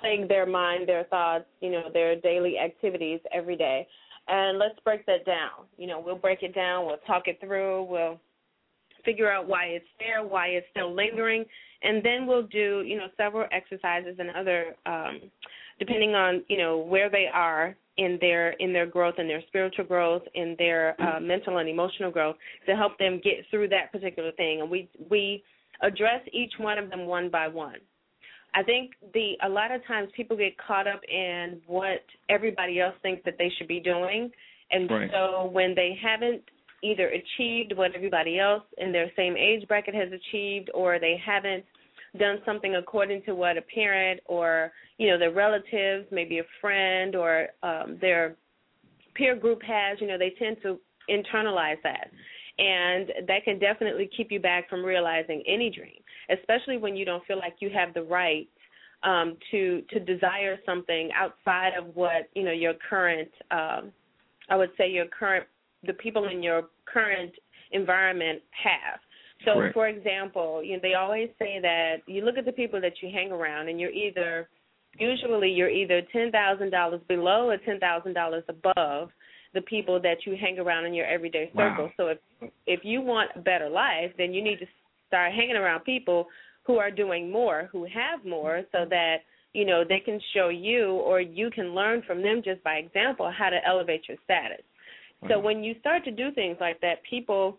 [0.00, 3.86] plague their mind, their thoughts, you know, their daily activities every day.
[4.28, 5.66] And let's break that down.
[5.76, 8.18] You know, we'll break it down, we'll talk it through, we'll
[9.04, 11.44] figure out why it's there, why it's still lingering,
[11.82, 15.20] and then we'll do, you know, several exercises and other um
[15.78, 19.84] depending on, you know, where they are in their in their growth and their spiritual
[19.84, 24.32] growth in their uh, mental and emotional growth to help them get through that particular
[24.32, 24.60] thing.
[24.60, 25.42] And we we
[25.82, 27.76] address each one of them one by one.
[28.54, 32.94] I think the a lot of times people get caught up in what everybody else
[33.02, 34.30] thinks that they should be doing.
[34.70, 35.10] And Right.
[35.12, 36.42] so when they haven't
[36.82, 41.64] either achieved what everybody else in their same age bracket has achieved or they haven't
[42.18, 47.14] done something according to what a parent or you know their relatives maybe a friend
[47.14, 48.36] or um their
[49.14, 50.78] peer group has you know they tend to
[51.10, 52.10] internalize that.
[52.58, 57.24] And that can definitely keep you back from realizing any dream especially when you don't
[57.26, 58.48] feel like you have the right
[59.02, 63.92] um to to desire something outside of what you know your current um
[64.48, 65.46] i would say your current
[65.86, 67.32] the people in your current
[67.72, 68.98] environment have
[69.44, 69.74] so, Correct.
[69.74, 73.10] for example, you know, they always say that you look at the people that you
[73.12, 74.48] hang around, and you're either
[74.98, 79.10] usually you're either ten thousand dollars below or ten thousand dollars above
[79.54, 81.70] the people that you hang around in your everyday Wow.
[81.70, 81.92] circle.
[81.96, 82.18] So, if
[82.66, 84.66] if you want a better life, then you need to
[85.08, 86.28] start hanging around people
[86.64, 88.90] who are doing more, who have more, so mm-hmm.
[88.90, 89.16] that
[89.52, 93.30] you know they can show you or you can learn from them just by example
[93.30, 94.64] how to elevate your status.
[95.28, 97.58] So when you start to do things like that, people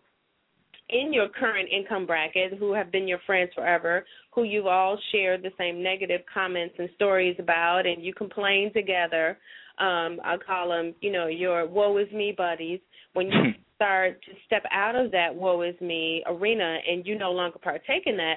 [0.90, 5.42] in your current income bracket who have been your friends forever, who you've all shared
[5.42, 9.38] the same negative comments and stories about, and you complain together.
[9.78, 12.80] Um, I'll call them, you know, your woe is me buddies.
[13.12, 17.32] When you start to step out of that woe is me arena and you no
[17.32, 18.36] longer partake in that,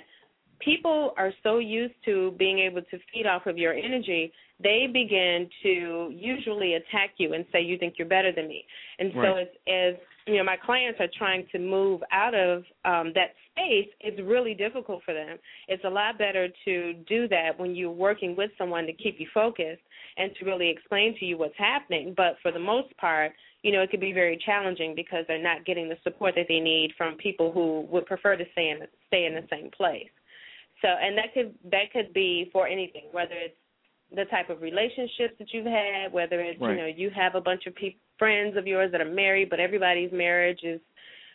[0.60, 5.50] people are so used to being able to feed off of your energy, they begin
[5.64, 8.64] to usually attack you and say you think you're better than me.
[9.00, 9.48] And so Right.
[9.48, 9.96] as as
[10.28, 14.54] you know, my clients are trying to move out of um that space, it's really
[14.54, 15.38] difficult for them.
[15.68, 19.28] It's a lot better to do that when you're working with someone to keep you
[19.34, 19.82] focused
[20.18, 22.14] and to really explain to you what's happening.
[22.16, 23.32] But for the most part,
[23.64, 26.60] you know, it can be very challenging because they're not getting the support that they
[26.60, 30.10] need from people who would prefer to stay in stay in the same place.
[30.82, 33.56] So, and that could that could be for anything, whether it's
[34.16, 36.72] the type of relationships that you've had, whether it's Right.
[36.72, 39.60] you know you have a bunch of pe- friends of yours that are married, but
[39.60, 40.80] everybody's marriage is,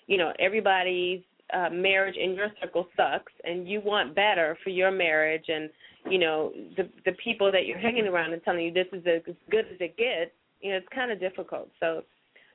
[0.06, 1.22] you know, everybody's
[1.52, 5.70] uh, marriage in your circle sucks, and you want better for your marriage, and
[6.10, 9.34] you know the the people that you're hanging around and telling you this is as
[9.50, 11.68] good as it gets, you know, it's kind of difficult.
[11.80, 12.02] So,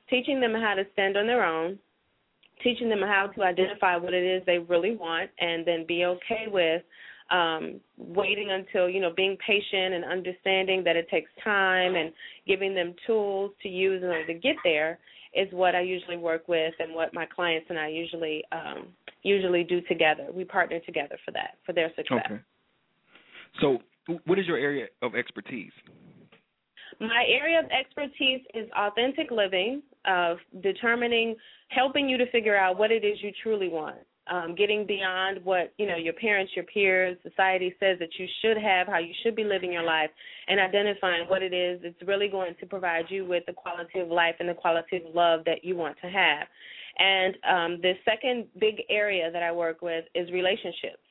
[0.08, 1.78] teaching them how to stand on their own,
[2.62, 6.46] teaching them how to identify what it is they really want and then be okay
[6.48, 6.82] with
[7.32, 12.12] um waiting until you know being patient and understanding that it takes time and
[12.46, 14.98] giving them tools to use in order to get there
[15.34, 18.88] is what I usually work with and what my clients and I usually um
[19.22, 20.26] usually do together.
[20.32, 22.22] We partner together for that, for their success.
[22.26, 22.40] Okay.
[23.60, 23.78] So,
[24.24, 25.72] what is your area of expertise?
[27.00, 31.36] My area of expertise is authentic living, of determining,
[31.68, 33.96] helping you to figure out what it is you truly want.
[34.30, 38.56] Um, getting beyond what you know your parents, your peers, society says that you should
[38.56, 40.10] have, how you should be living your life,
[40.46, 44.08] and identifying what it is that's really going to provide you with the quality of
[44.08, 46.46] life and the quality of love that you want to have.
[46.98, 51.02] And um, the second big area that I work with is relationships.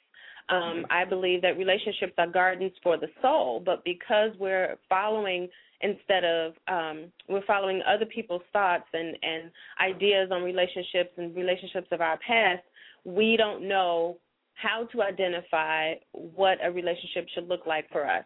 [0.50, 5.48] Um, I believe that relationships are gardens for the soul, but because we're following
[5.82, 11.88] instead of um, we're following other people's thoughts and, and ideas on relationships and relationships
[11.92, 12.64] of our past,
[13.04, 14.18] we don't know
[14.54, 18.24] how to identify what a relationship should look like for us.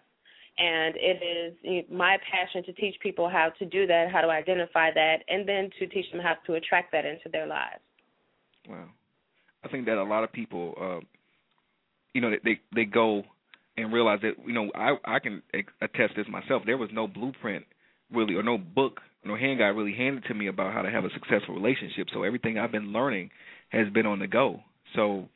[0.58, 4.90] And it is my passion to teach people how to do that, how to identify
[4.94, 7.82] that, and then to teach them how to attract that into their lives.
[8.70, 8.86] Wow.
[9.64, 11.06] I think that a lot of people, uh,
[12.14, 13.24] you know, they they go
[13.78, 15.42] and realize that you know I I can
[15.82, 16.64] attest this myself.
[16.66, 17.66] There was no blueprint
[18.12, 21.06] really, or no book, no hand guide really handed to me about how to have
[21.06, 22.08] a successful relationship.
[22.14, 23.32] So everything I've been learning
[23.70, 24.60] has been on the go.
[24.96, 25.28] So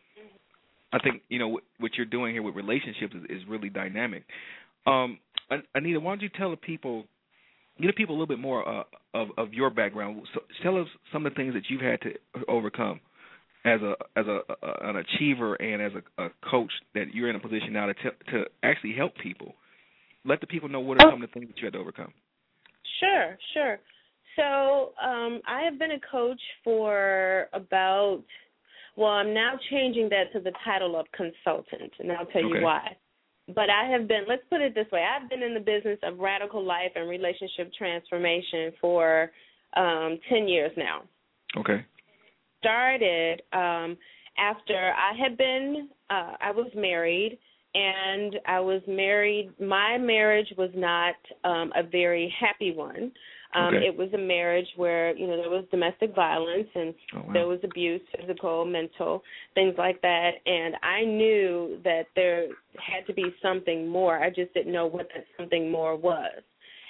[0.94, 4.24] I think you know what, you're doing here with relationships is, is really dynamic.
[4.86, 5.20] Um,
[5.76, 7.06] Anita, why don't you tell the people
[7.80, 8.84] give the people a little bit more uh,
[9.14, 10.22] of of your background.
[10.34, 12.14] So tell us some of the things that you've had to
[12.48, 13.00] overcome
[13.66, 17.36] as a as a, a an achiever and as a, a coach that you're in
[17.36, 19.55] a position now to to actually help people.
[20.26, 22.14] Let the people know what are some of the things that you had to overcome.
[22.99, 23.80] Sure, sure.
[24.36, 28.24] So um, I have been a coach for about.
[28.95, 32.60] Well, I'm now changing that to the title of consultant, and I'll tell Okay.
[32.60, 32.97] you why.
[33.47, 34.26] But I have been.
[34.28, 37.72] Let's put it this way: I've been in the business of radical life and relationship
[37.78, 39.32] transformation for
[39.76, 41.03] um, ten years now.
[41.57, 41.86] Okay.
[42.60, 43.97] Started um
[44.38, 47.38] after I had been uh I was married
[47.76, 53.12] and I was married my marriage was not um a very happy one.
[53.55, 53.88] Um Okay.
[53.88, 57.34] it was a marriage where, you know, there was domestic violence and Oh, wow.
[57.34, 59.24] there was abuse, physical, mental,
[59.55, 62.47] things like that and I knew that there
[62.78, 64.18] had to be something more.
[64.24, 66.41] I just didn't know what that something more was.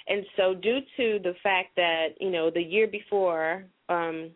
[0.08, 4.30] And so due to the fact that, you know, the year before um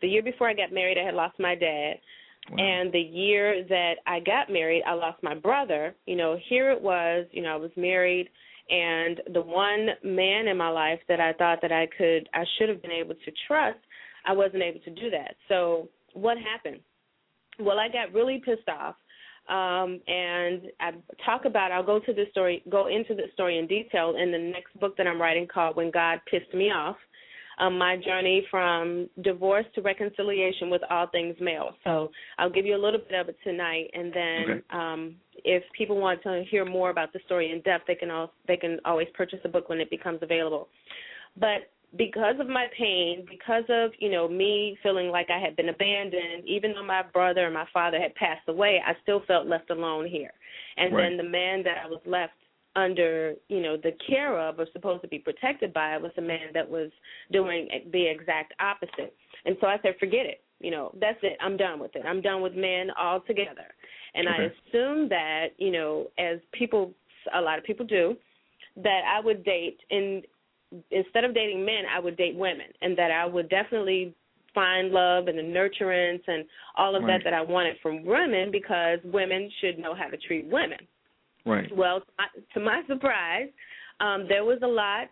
[0.00, 1.94] the year before I got married, I had lost my dad.
[2.50, 2.56] Wow.
[2.58, 5.94] And the year that I got married, I lost my brother.
[6.06, 8.28] You know, here it was, you know, I was married
[8.70, 12.68] and the one man in my life that I thought that I could I should
[12.68, 13.78] have been able to trust,
[14.26, 15.34] I wasn't able to do that.
[15.48, 16.80] So, what happened?
[17.58, 18.94] Well, I got really pissed off.
[19.48, 20.92] Um and I
[21.26, 24.38] talk about I'll go to the story go into the story in detail in the
[24.38, 26.96] next book that I'm writing called When God Pissed Me Off
[27.60, 31.74] um, my journey from divorce to reconciliation with all things male.
[31.84, 34.62] So I'll give you a little bit of it tonight, and then Okay.
[34.70, 38.32] um, if people want to hear more about the story in depth, they can al-
[38.48, 40.68] they can always purchase the book when it becomes available.
[41.36, 45.68] But because of my pain, because of you know me feeling like I had been
[45.68, 49.70] abandoned, even though my brother and my father had passed away, I still felt left
[49.70, 50.32] alone here.
[50.76, 51.10] And Right.
[51.10, 52.32] then the man that I was left
[52.76, 56.48] under, you know, the care of or supposed to be protected by was a man
[56.54, 56.90] that was
[57.32, 59.14] doing the exact opposite.
[59.44, 60.42] And so I said, forget it.
[60.60, 61.38] You know, that's it.
[61.40, 62.04] I'm done with it.
[62.06, 63.74] I'm done with men altogether.
[64.14, 64.54] And I Okay.
[64.68, 66.92] assumed that, you know, as people,
[67.34, 68.16] a lot of people do,
[68.76, 70.24] that I would date and
[70.90, 74.14] instead of dating men, I would date women, and that I would definitely
[74.54, 76.44] find love and the nurturance and
[76.76, 77.22] all of Right.
[77.22, 80.78] that that I wanted from women because women should know how to treat women.
[81.46, 81.74] Right.
[81.74, 82.02] Well,
[82.54, 83.48] to my, surprise,
[84.00, 85.08] um, there was a lot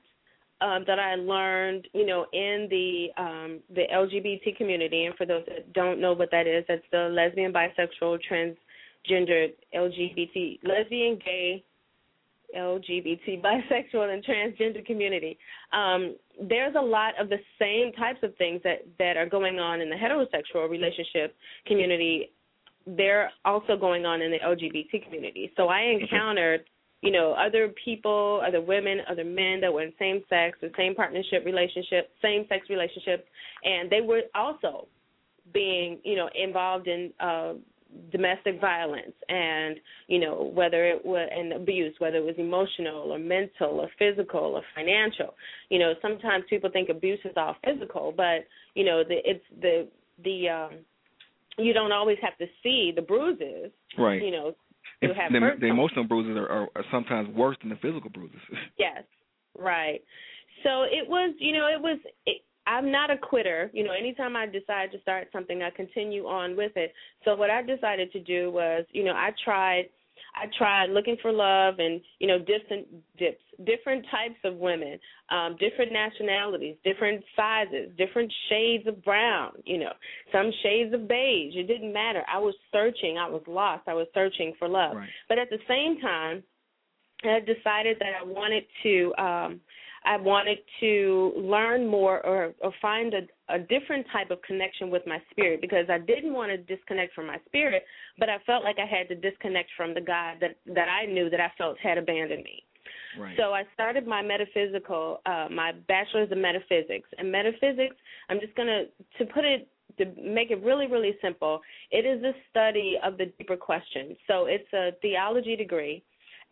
[0.60, 5.04] um, that I learned, you know, in the um, the LGBT community.
[5.04, 10.58] And for those that don't know what that is, that's the lesbian, bisexual, transgender, LGBT,
[10.64, 11.64] lesbian, gay,
[12.56, 15.38] LGBT, bisexual, and transgender community.
[15.72, 16.16] Um,
[16.48, 19.90] there's a lot of the same types of things that that are going on in
[19.90, 21.34] the heterosexual relationship
[21.66, 22.32] community.
[22.96, 25.52] They're also going on in the LGBT community.
[25.56, 26.62] So I encountered,
[27.02, 30.94] you know, other people, other women, other men that were in same sex or same
[30.94, 33.24] partnership relationship, same sex relationships,
[33.64, 34.88] and they were also
[35.52, 37.54] being, you know, involved in uh
[38.12, 39.76] domestic violence and
[40.08, 44.56] you know whether it was an abuse whether it was emotional or mental or physical
[44.56, 45.34] or financial
[45.70, 49.88] you know sometimes people think abuse is all physical but you know the it's the
[50.22, 50.78] the um
[51.58, 54.22] you don't always have to see the bruises Right.
[54.22, 54.54] you know
[55.02, 58.40] to have the, the emotional bruises are, are, are sometimes worse than the physical bruises.
[58.78, 59.02] Yes,
[59.56, 60.00] right.
[60.64, 61.98] So it was, you know, it was.
[62.26, 63.70] It, I'm not a quitter.
[63.72, 66.92] You know, anytime I decide to start something, I continue on with it.
[67.24, 69.88] So what I decided to do was, you know, I tried.
[70.34, 72.86] I tried looking for love and you know different
[73.18, 74.98] dips, different types of women,
[75.30, 79.52] um, different nationalities, different sizes, different shades of brown.
[79.64, 79.92] You know,
[80.32, 81.54] some shades of beige.
[81.56, 82.22] It didn't matter.
[82.32, 83.18] I was searching.
[83.18, 83.84] I was lost.
[83.88, 84.96] I was searching for love.
[84.96, 85.08] Right.
[85.28, 86.42] But at the same time,
[87.24, 89.60] I decided that I wanted to um
[90.08, 93.20] I wanted to learn more or or find a
[93.54, 97.26] a different type of connection with my spirit because I didn't want to disconnect from
[97.26, 97.82] my spirit,
[98.18, 101.28] but I felt like I had to disconnect from the God that that I knew
[101.28, 102.64] that I felt had abandoned me.
[103.18, 103.36] Right.
[103.36, 107.08] So I started my metaphysical, uh, my bachelor's in metaphysics.
[107.18, 107.96] And metaphysics,
[108.30, 108.84] I'm just gonna
[109.18, 111.60] to put it to make it really, really simple.
[111.90, 114.16] It is a study of the deeper questions.
[114.26, 116.02] So it's a theology degree,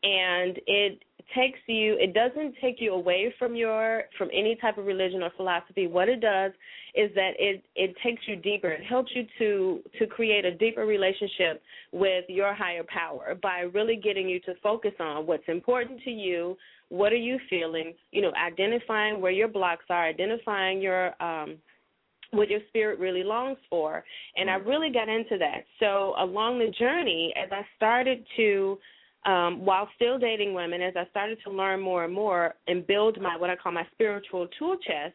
[0.02, 1.02] and it
[1.34, 1.96] takes you.
[1.98, 5.86] It doesn't take you away from your from any type of religion or philosophy.
[5.86, 6.52] What it does
[6.94, 8.68] is that it it takes you deeper.
[8.68, 11.62] It helps you to to create a deeper relationship
[11.92, 16.56] with your higher power by really getting you to focus on what's important to you,
[16.88, 21.56] what are you feeling, you know, identifying where your blocks are, identifying your um
[22.32, 24.04] what your spirit really longs for.
[24.36, 25.64] And I really got into that.
[25.80, 28.78] So along the journey as I started to
[29.26, 33.20] um, while still dating women, as I started to learn more and more and build
[33.20, 35.14] my what I call my spiritual tool chest,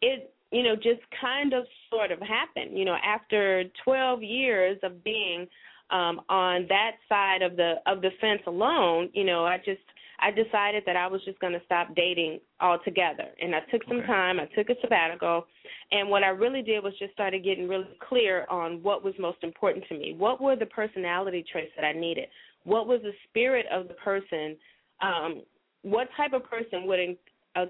[0.00, 2.78] it you know just kind of sort of happened.
[2.78, 5.46] You know, after 12 years of being
[5.90, 9.80] um, on that side of the of the fence alone, you know, I just
[10.20, 13.28] I decided that I was just going to stop dating altogether.
[13.40, 14.06] And I took some Okay.
[14.06, 15.46] time, I took a sabbatical,
[15.90, 19.38] and what I really did was just started getting really clear on what was most
[19.42, 20.14] important to me.
[20.16, 22.28] What were the personality traits that I needed?
[22.64, 24.56] What was the spirit of the person?
[25.00, 25.42] Um,
[25.82, 27.16] what type of person would en-
[27.56, 27.66] uh,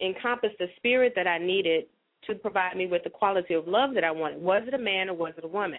[0.00, 1.84] encompass the spirit that I needed
[2.26, 4.42] to provide me with the quality of love that I wanted?
[4.42, 5.78] Was it a man or was it a woman?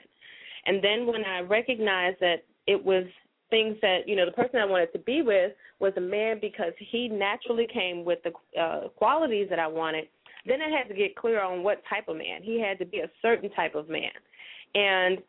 [0.65, 3.05] And then when I recognized that it was
[3.49, 6.73] things that you know the person I wanted to be with was a man because
[6.79, 10.07] he naturally came with the uh, qualities that I wanted.
[10.45, 12.41] Then I had to get clear on what type of man.
[12.41, 14.11] He had to be a certain type of man,
[14.75, 15.19] and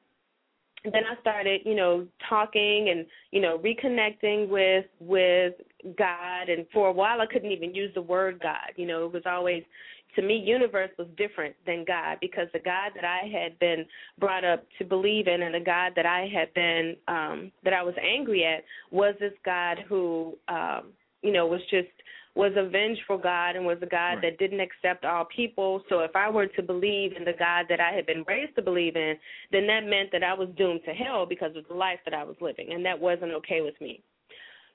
[0.92, 5.54] then I started, you know, talking and you know reconnecting with with
[5.96, 6.48] God.
[6.48, 8.72] And for a while, I couldn't even use the word God.
[8.76, 9.62] You know, it was always
[10.16, 13.84] to me, universe was different than God because the God that I had been
[14.18, 17.82] brought up to believe in, and the God that I had been um, that I
[17.82, 21.88] was angry at, was this God who, um, you know, was just
[22.34, 24.22] was a vengeful God and was a God Right.
[24.22, 25.82] that didn't accept all people.
[25.88, 28.62] So if I were to believe in the God that I had been raised to
[28.62, 29.16] believe in,
[29.52, 32.24] then that meant that I was doomed to hell because of the life that I
[32.24, 34.02] was living, and that wasn't okay with me.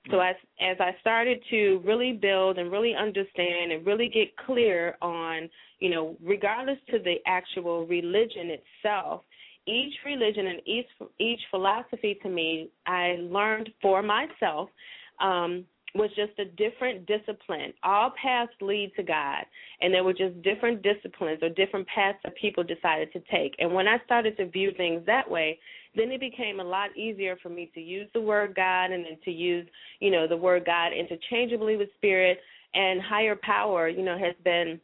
[0.10, 4.97] So as as I started to really build and really understand and really get clear
[5.01, 5.49] on,
[5.80, 9.24] you know, regardless to the actual religion itself,
[9.68, 10.88] each religion and each
[11.20, 14.70] each philosophy to me, I learned for myself
[15.20, 17.73] um, was just a different discipline.
[17.83, 19.45] All paths lead to God,
[19.81, 23.55] and there were just different disciplines or different paths that people decided to take.
[23.59, 25.59] And when I started to view things that way,
[25.95, 29.17] then it became a lot easier for me to use the word God and then
[29.25, 29.67] to use,
[29.99, 32.39] you know, the word God interchangeably with spirit
[32.73, 34.79] and higher power, you know, has been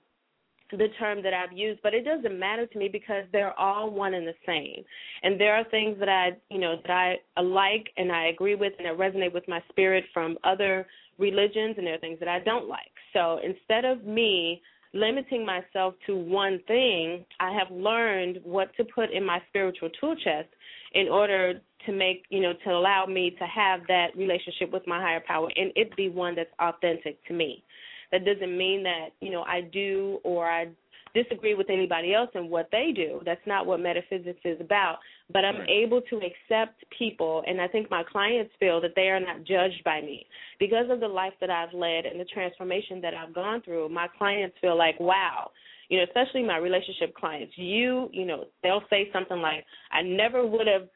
[0.72, 4.13] the term that I've used, but it doesn't matter to me because they're all one
[4.13, 4.84] and the same.
[5.24, 8.74] And there are things that I, you know, that I like and I agree with
[8.80, 10.88] and that resonate with my spirit from other
[11.18, 12.91] religions, and there are things that I don't like.
[13.13, 14.61] So instead of me
[14.93, 20.16] limiting myself to one thing, I have learned what to put in my spiritual tool
[20.16, 20.47] chest
[20.93, 24.99] in order to make, you know, to allow me to have that relationship with my
[24.99, 27.63] higher power and it be one that's authentic to me.
[28.12, 30.68] That doesn't mean that, you know, I do or I
[31.16, 33.22] disagree with anybody else and what they do.
[33.26, 34.97] That's not what metaphysics is about.
[35.32, 39.20] But I'm able to accept people, and I think my clients feel that they are
[39.20, 40.28] not judged by me.
[40.60, 44.08] Because of the life that I've led and the transformation that I've gone through, my
[44.18, 45.49] clients feel like, wow,
[45.89, 50.45] you know, especially my relationship clients, you, you know, they'll say something like, I never
[50.45, 50.89] would have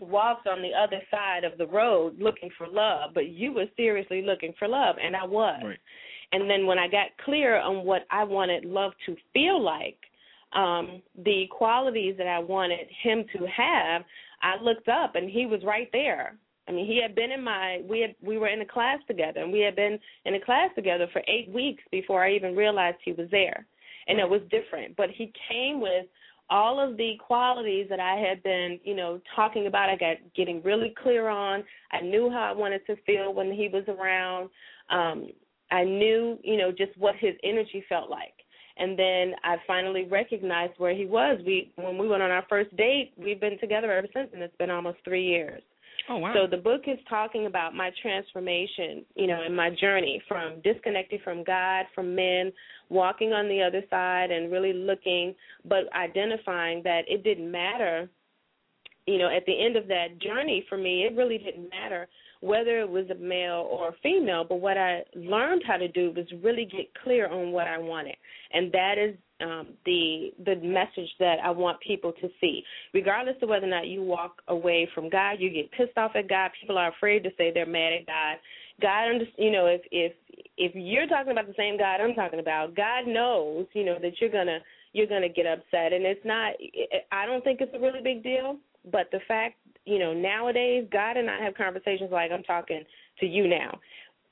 [0.00, 4.22] walked on the other side of the road looking for love, but you were seriously
[4.22, 5.60] looking for love, and I was.
[5.64, 5.78] Right.
[6.32, 9.98] And then when I got clear on what I wanted love to feel like,
[10.54, 14.02] um, the qualities that I wanted him to have,
[14.42, 16.36] I looked up and he was right there.
[16.68, 19.40] I mean, he had been in my we had we were in a class together
[19.42, 22.98] and we had been in a class together for 8 weeks before I even realized
[23.04, 23.66] he was there.
[24.06, 26.06] And it was different, but he came with
[26.50, 29.88] all of the qualities that I had been, you know, talking about.
[29.88, 31.64] I got getting really clear on.
[31.92, 34.50] I knew how I wanted to feel when he was around.
[34.90, 35.28] Um,
[35.70, 38.34] I knew, you know, just what his energy felt like.
[38.76, 41.40] And then I finally recognized where he was.
[41.46, 44.56] We when we went on our first date, we've been together ever since and it's
[44.56, 45.62] been almost 3 years.
[46.08, 46.34] Oh wow.
[46.34, 51.22] So the book is talking about my transformation, you know, and my journey from disconnected
[51.22, 52.52] from God, from men,
[52.90, 55.34] walking on the other side and really looking
[55.64, 58.08] but identifying that it didn't matter
[59.06, 62.08] you know, at the end of that journey for me, it really didn't matter
[62.40, 66.12] whether it was a male or a female, but what I learned how to do
[66.14, 68.16] was really get clear on what I wanted.
[68.52, 69.14] And that is
[69.44, 72.62] um, the the message that I want people to see.
[72.92, 76.28] Regardless of whether or not you walk away from God, you get pissed off at
[76.28, 76.50] God.
[76.60, 78.36] People are afraid to say they're mad at God.
[78.80, 80.12] God, you know, if if
[80.56, 84.20] if you're talking about the same God I'm talking about, God knows, you know, that
[84.20, 84.58] you're gonna
[84.92, 86.54] you're gonna get upset, and it's not.
[87.12, 88.56] I don't think it's a really big deal.
[88.90, 92.82] But the fact, you know, nowadays God and I have conversations like I'm talking
[93.20, 93.78] to you now.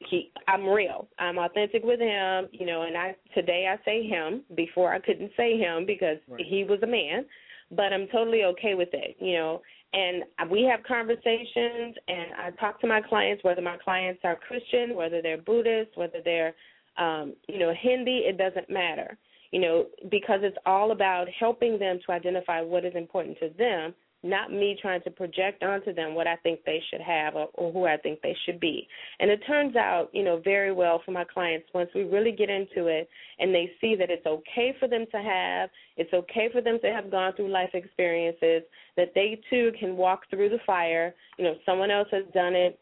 [0.09, 1.09] He, I'm real.
[1.19, 2.83] I'm authentic with him, you know.
[2.83, 4.43] And I today I say him.
[4.55, 6.45] Before I couldn't say him because Right.
[6.45, 7.27] he was a man,
[7.71, 9.63] but I'm totally okay with it, you know.
[9.95, 14.95] And we have conversations, and I talk to my clients, whether my clients are Christian,
[14.95, 16.55] whether they're Buddhist, whether they're,
[16.97, 18.25] um, you know, Hindi.
[18.27, 19.19] It doesn't matter,
[19.51, 23.95] you know, because it's all about helping them to identify what is important to them
[24.23, 27.73] not me trying to project onto them what I think they should have or, or
[27.73, 28.87] who I think they should be.
[29.19, 32.49] And it turns out, you know, very well for my clients once we really get
[32.49, 33.09] into it
[33.39, 36.93] and they see that it's okay for them to have, it's okay for them to
[36.93, 38.63] have gone through life experiences,
[38.97, 41.15] that they too can walk through the fire.
[41.39, 42.79] You know, someone else has done it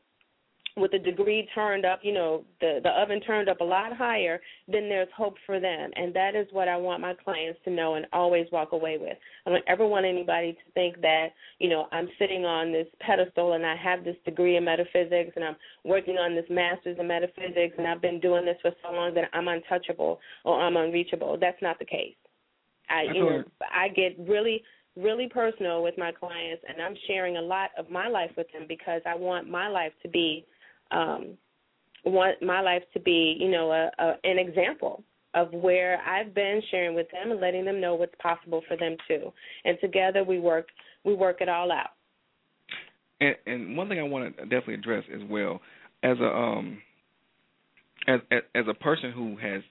[0.77, 4.41] with the degree turned up, you know, the the oven turned up a lot higher,
[4.69, 5.91] then there's hope for them.
[5.97, 9.17] And that is what I want my clients to know and always walk away with.
[9.47, 13.55] I don't ever want anybody to think that, you know, I'm sitting on this pedestal
[13.55, 17.75] and I have this degree in metaphysics and I'm working on this master's in metaphysics
[17.77, 21.37] and I've been doing this for so long that I'm untouchable or I'm unreachable.
[21.41, 22.15] That's not the case.
[22.89, 24.63] I you know, I get really
[24.97, 28.65] really personal with my clients and I'm sharing a lot of my life with them
[28.69, 30.45] because I want my life to be
[30.91, 31.37] um,
[32.05, 35.03] want my life to be, you know, a, a, an example
[35.35, 38.97] of where I've been sharing with them and letting them know what's possible for them
[39.07, 39.33] too.
[39.65, 40.69] And together we work
[41.05, 41.91] we work it all out.
[43.21, 45.61] And, and one thing I want to definitely address as well,
[46.03, 46.83] as a um,
[48.09, 48.21] as
[48.55, 49.63] as a person who has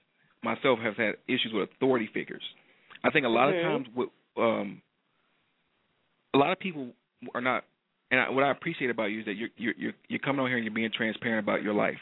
[0.42, 2.42] myself has had issues with authority figures.
[3.04, 3.66] I think a lot mm-hmm.
[3.66, 4.82] of times with um,
[6.34, 6.88] a lot of people
[7.34, 7.64] are not
[8.10, 10.48] and I, what I appreciate about you is that you're you're you're, you're coming on
[10.48, 11.98] here and you're being transparent about your life,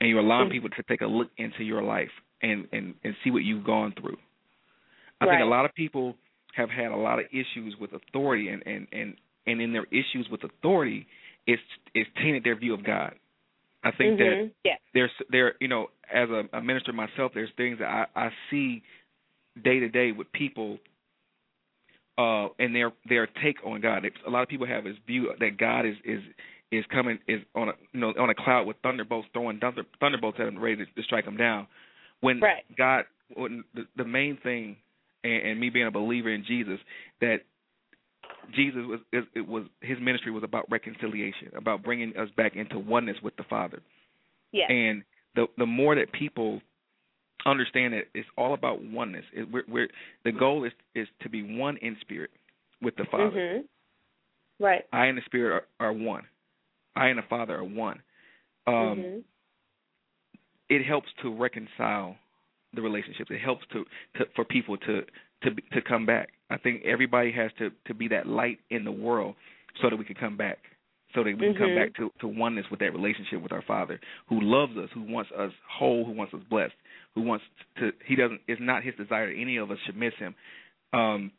[0.00, 2.10] and you're allowing people to take a look into your life
[2.42, 4.16] and and and see what you've gone through.
[5.20, 5.32] I right.
[5.32, 6.16] think a lot of people
[6.56, 9.14] have had a lot of issues with authority, and and and
[9.46, 11.06] and in their issues with authority,
[11.46, 11.62] it's
[11.94, 13.14] it's tainted their view of God.
[13.82, 14.46] I think mm-hmm.
[14.46, 14.76] that yeah.
[14.94, 18.82] there's there you know as a, a minister myself, there's things that I I see
[19.62, 20.78] day to day with people
[22.18, 24.04] uh, and their their take on God.
[24.26, 26.20] A lot of people have this view that God is is
[26.70, 30.38] is coming is on a you know on a cloud with thunderbolts throwing thunder, thunderbolts
[30.40, 31.66] at him ready to, to strike him down.
[32.20, 32.64] When right.
[32.76, 33.04] God,
[33.34, 34.76] when the, the main thing,
[35.22, 36.78] and, and me being a believer in Jesus,
[37.20, 37.38] that
[38.54, 43.16] Jesus was it was his ministry was about reconciliation, about bringing us back into oneness
[43.22, 43.82] with the Father.
[44.52, 44.70] Yeah.
[44.70, 45.02] And
[45.34, 46.60] the the more that people
[47.46, 49.24] understand that it's all about oneness.
[49.32, 49.88] It, we're, we're,
[50.24, 52.30] the goal is is to be one in spirit
[52.82, 53.30] with the Father.
[53.30, 54.64] Mm-hmm.
[54.64, 54.82] Right.
[54.92, 56.22] I and the Spirit are, are one.
[56.94, 58.00] I and the Father are one.
[58.66, 59.18] Um, mm-hmm.
[60.68, 62.16] It helps to reconcile
[62.72, 63.30] the relationships.
[63.30, 63.84] It helps to,
[64.16, 65.02] to for people to
[65.42, 66.30] to to come back.
[66.50, 69.34] I think everybody has to to be that light in the world
[69.82, 70.58] so that we can come back
[71.14, 71.62] so that we can mm-hmm.
[71.62, 75.02] come back to, to oneness with that relationship with our Father, who loves us, who
[75.02, 76.74] wants us whole, who wants us blessed,
[77.14, 77.44] who wants
[77.78, 77.90] to.
[78.06, 78.40] He doesn't.
[78.46, 80.34] It's not his desire any of us should miss him,
[80.92, 81.32] um,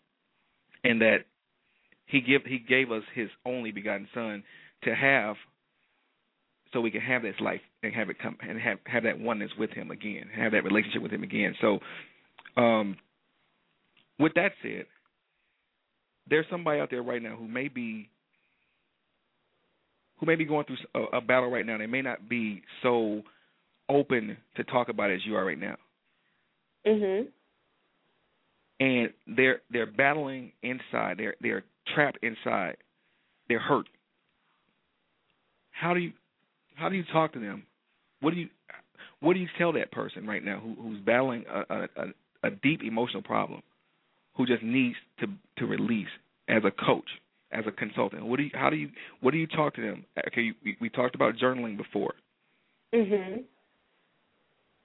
[0.84, 1.26] and that
[2.06, 4.44] he give he gave us his only begotten Son
[4.84, 5.36] to have,
[6.72, 9.52] so we can have this life and have it come and have have that oneness
[9.58, 11.56] with him again, have that relationship with him again.
[11.62, 11.80] So,
[12.62, 12.98] um,
[14.20, 14.86] with that said,
[16.30, 18.10] there's somebody out there right now who may be
[20.20, 21.78] who may be going through a, a battle right now.
[21.78, 23.22] They may not be so
[23.90, 25.78] open to talk about it as you are right now.
[26.86, 27.28] Mhm.
[28.80, 31.18] And they're they're battling inside.
[31.18, 31.64] They're they're
[31.94, 32.78] trapped inside.
[33.48, 33.88] They're hurt.
[35.72, 36.14] How do you
[36.76, 37.66] how do you talk to them?
[38.22, 38.50] What do you
[39.22, 42.14] what do you tell that person right now who, who's battling a, a,
[42.44, 43.64] a deep emotional problem,
[44.36, 45.28] who just needs to
[45.58, 46.10] to release
[46.48, 47.10] as a coach?
[47.52, 48.26] as a consultant?
[48.26, 48.90] What do you how do you
[49.22, 50.06] what do you talk to them?
[50.28, 52.14] Okay, we, we talked about journaling before.
[52.94, 53.44] Mhm.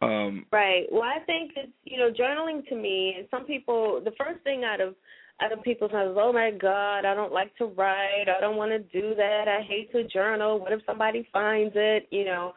[0.03, 0.85] Um, right.
[0.91, 3.15] Well, I think it's you know journaling to me.
[3.19, 4.95] And some people, the first thing out of
[5.43, 8.27] out of people's minds, oh my God, I don't like to write.
[8.29, 9.45] I don't want to do that.
[9.49, 10.59] I hate to journal.
[10.59, 12.07] What if somebody finds it?
[12.11, 12.53] You know,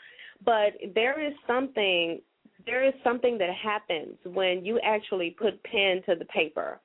[0.45, 2.21] but there is something
[2.65, 6.79] there is something that happens when you actually put pen to the paper,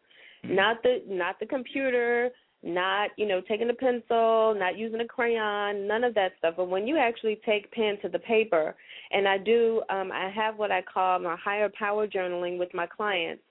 [0.44, 0.56] mm-hmm.
[0.56, 2.30] not the not the computer,
[2.62, 6.54] not you know taking a pencil not using a crayon none of that stuff.
[6.56, 8.74] But when you actually take pen to the paper
[9.12, 12.86] and i do um i have what i call my higher power journaling with my
[12.86, 13.42] clients.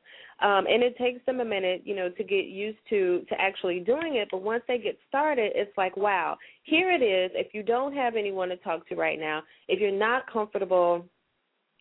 [0.42, 3.80] Um and it takes them a minute you know to get used to to actually
[3.80, 4.28] doing it.
[4.30, 7.32] But once they get started it's like wow here it is.
[7.34, 11.06] If you don't have anyone to talk to right now if you're not comfortable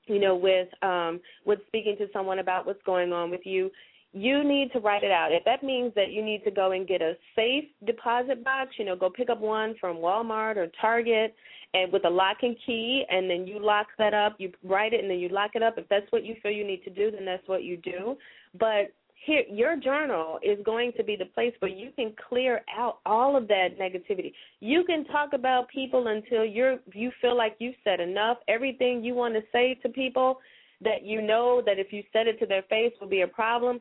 [0.06, 3.70] you know with um with speaking to someone about what's going on with you
[4.16, 5.30] you need to write it out.
[5.30, 8.86] If that means that you need to go and get a safe deposit box, you
[8.86, 11.34] know, go pick up one from Walmart or Target
[11.74, 15.00] and with a lock and key and then you lock that up, you write it
[15.02, 15.76] and then you lock it up.
[15.76, 18.16] If that's what you feel you need to do, then that's what you do.
[18.58, 18.94] But
[19.26, 23.36] here your journal is going to be the place where you can clear out all
[23.36, 24.32] of that negativity.
[24.60, 28.38] You can talk about people until you're you feel like you've said enough.
[28.48, 30.38] Everything you want to say to people
[30.80, 33.78] that you know that if you said it to their face will be a problem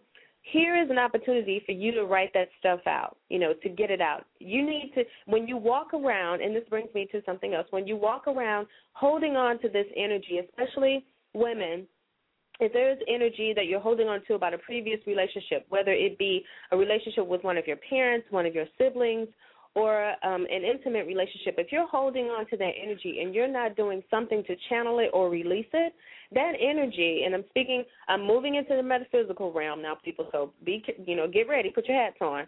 [0.51, 3.89] here is an opportunity for you to write that stuff out, you know, to get
[3.89, 4.25] it out.
[4.39, 7.87] You need to, when you walk around, and this brings me to something else, when
[7.87, 11.87] you walk around holding on to this energy, especially women,
[12.59, 16.45] if there's energy that you're holding on to about a previous relationship, whether it be
[16.71, 19.27] a relationship with one of your parents, one of your siblings,
[19.76, 23.76] or um, an intimate relationship, if you're holding on to that energy and you're not
[23.76, 25.93] doing something to channel it or release it,
[26.32, 30.30] that energy, and I'm speaking, I'm moving into the metaphysical realm now, people.
[30.32, 32.47] So be, you know, get ready, put your hats on.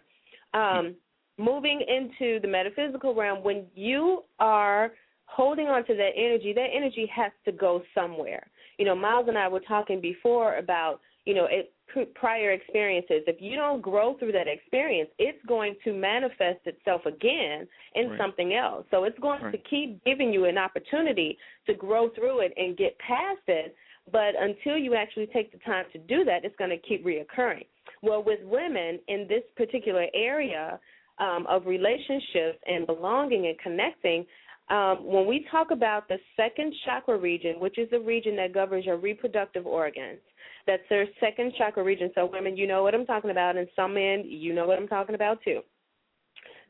[0.54, 0.94] Um,
[1.38, 4.92] moving into the metaphysical realm, when you are
[5.26, 8.46] holding on to that energy, that energy has to go somewhere.
[8.78, 11.72] You know, Myles and I were talking before about, you know, it,
[12.14, 13.22] prior experiences.
[13.26, 18.18] If you don't grow through that experience, it's going to manifest itself again in Right.
[18.18, 18.86] something else.
[18.90, 19.52] So it's going Right.
[19.52, 23.74] to keep giving you an opportunity to grow through it and get past it.
[24.10, 27.66] But until you actually take the time to do that, it's going to keep reoccurring.
[28.02, 30.78] Well, with women in this particular area
[31.18, 34.26] um, of relationships and belonging and connecting,
[34.70, 38.84] um, when we talk about the second chakra region, which is the region that governs
[38.84, 40.20] your reproductive organs,
[40.66, 42.10] that's their second chakra region.
[42.14, 44.88] So, women, you know what I'm talking about, and some men, you know what I'm
[44.88, 45.60] talking about too.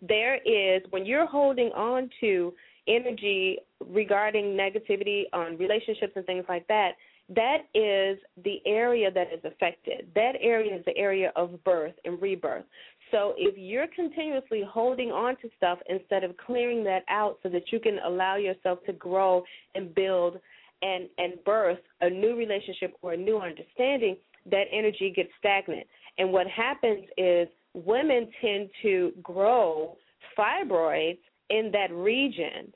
[0.01, 2.55] There is, when you're holding on to
[2.87, 6.93] energy regarding negativity on relationships and things like that,
[7.35, 10.09] that is the area that is affected.
[10.15, 12.65] That area is the area of birth and rebirth.
[13.11, 17.71] So if you're continuously holding on to stuff instead of clearing that out so that
[17.71, 19.45] you can allow yourself to grow
[19.75, 20.39] and build
[20.83, 24.17] and and birth a new relationship or a new understanding,
[24.51, 25.87] that energy gets stagnant.
[26.19, 29.97] And what happens is women tend to grow
[30.39, 31.19] fibroids
[31.51, 32.73] in that region.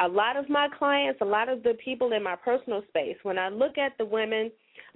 [0.00, 3.38] A lot of my clients, a lot of the people in my personal space, when
[3.38, 4.50] I look at the women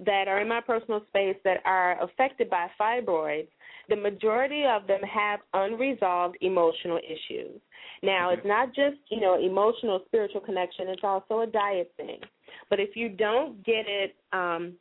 [0.05, 3.49] that are in my personal space that are affected by fibroids,
[3.89, 7.61] the majority of them have unresolved emotional issues.
[8.03, 12.21] Now, it's not just, you know, emotional spiritual connection, it's also a diet thing.
[12.71, 14.75] But if you don't get it um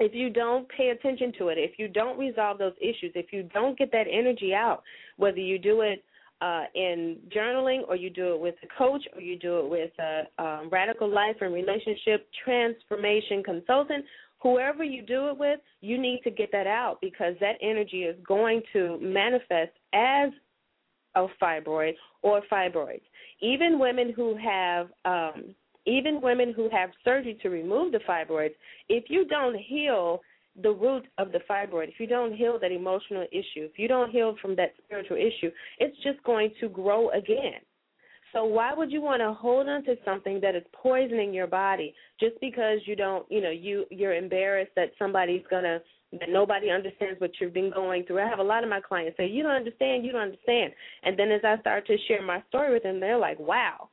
[0.00, 3.42] if you don't pay attention to it, if you don't resolve those issues, if you
[3.52, 4.82] don't get that energy out,
[5.18, 6.02] whether you do it
[6.40, 9.90] uh, in journaling or you do it with a coach or you do it with
[9.98, 14.04] a radical life and relationship transformation consultant,
[14.38, 18.16] whoever you do it with, you need to get that out because that energy is
[18.26, 20.30] going to manifest as
[21.14, 21.92] a fibroid
[22.22, 23.02] or fibroids.
[23.42, 25.54] Even women who have um,
[25.86, 28.54] even women who have surgery to remove the fibroids,
[28.88, 30.20] if you don't heal
[30.62, 34.10] the root of the fibroid, if you don't heal that emotional issue, if you don't
[34.10, 37.60] heal from that spiritual issue, it's just going to grow again.
[38.32, 41.94] So why would you want to hold on to something that is poisoning your body
[42.20, 45.80] just because you don't, you know, you you're embarrassed that somebody's gonna
[46.12, 48.20] that nobody understands what you've been going through.
[48.20, 50.72] I have a lot of my clients say, "You don't understand, you don't understand,"
[51.02, 53.90] and then as I start to share my story with them, they're like, "Wow,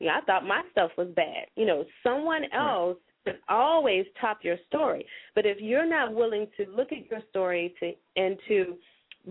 [0.00, 4.56] yeah, I thought my stuff was bad." You know, someone else can always top your
[4.66, 8.76] story, but if you're not willing to look at your story to and to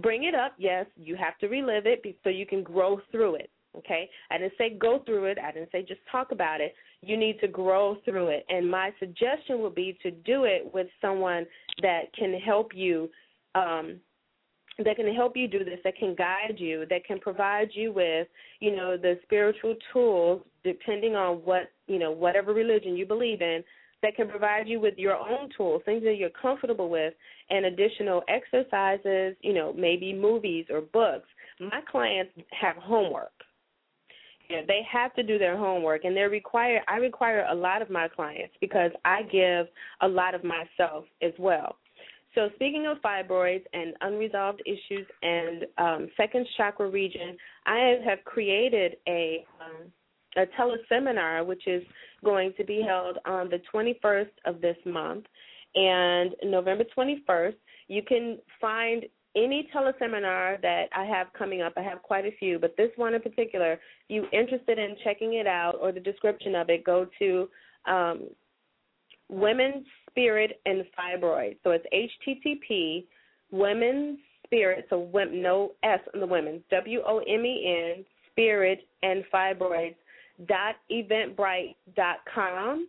[0.02, 3.50] bring it up, yes, you have to relive it so you can grow through it.
[3.78, 5.38] Okay, I didn't say go through it.
[5.38, 6.74] I didn't say just talk about it.
[7.02, 8.46] You need to grow through it.
[8.50, 11.46] And my suggestion would be to do it with someone
[11.84, 13.10] that can help you,
[13.54, 14.00] um,
[14.84, 18.28] that can help you do this, that can guide you, that can provide you with,
[18.60, 23.64] you know, the spiritual tools, depending on what, you know, whatever religion you believe in,
[24.04, 27.14] that can provide you with your own tools, things that you're comfortable with,
[27.50, 31.28] and additional exercises, you know, maybe movies or books.
[31.60, 33.32] My clients have homework.
[34.50, 37.82] You know, they have to do their homework and they're required I require a lot
[37.82, 39.68] of my clients because I give
[40.02, 41.76] a lot of myself as well.
[42.34, 48.98] So speaking of fibroids and unresolved issues and um, second chakra region, I have created
[49.08, 49.92] a um,
[50.38, 51.84] a teleseminar which is
[52.24, 55.26] going to be held on the 21st of this month
[55.76, 57.56] and November 21st.
[57.88, 61.74] You can find any teleseminar that I have coming up.
[61.78, 63.80] I have quite a few, but this one in particular, if
[64.10, 67.50] you're interested in checking it out or the description of it, go to
[67.86, 68.30] um,
[69.30, 71.58] Women's Spirit and Fibroids.
[71.64, 73.06] So it's HTTP
[73.52, 79.24] Women's Spirit, so no S on the women's, W O M E N, Spirit and
[79.34, 79.96] Fibroids
[80.46, 82.88] dot eventbrite dot com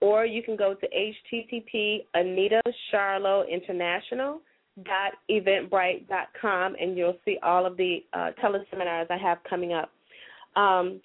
[0.00, 4.40] or you can go to http anita charlot international
[4.84, 9.72] dot eventbrite dot com and you'll see all of the uh, teleseminars I have coming
[9.72, 9.90] up.
[10.56, 11.00] Um,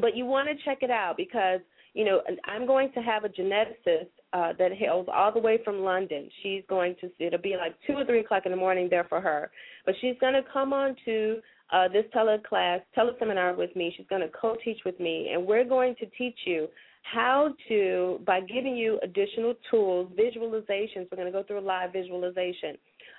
[0.00, 1.60] but you want to check it out because
[1.94, 5.80] you know I'm going to have a geneticist uh, that hails all the way from
[5.80, 6.28] London.
[6.42, 9.20] She's going to it'll be like two or three o'clock in the morning there for
[9.20, 9.50] her,
[9.86, 11.40] but she's going to come on to
[11.72, 13.92] uh, this teleclass, teleseminar with me.
[13.96, 16.68] She's going to co-teach with me, and we're going to teach you
[17.02, 21.06] how to by giving you additional tools, visualizations.
[21.10, 22.76] We're going to go through a live visualization.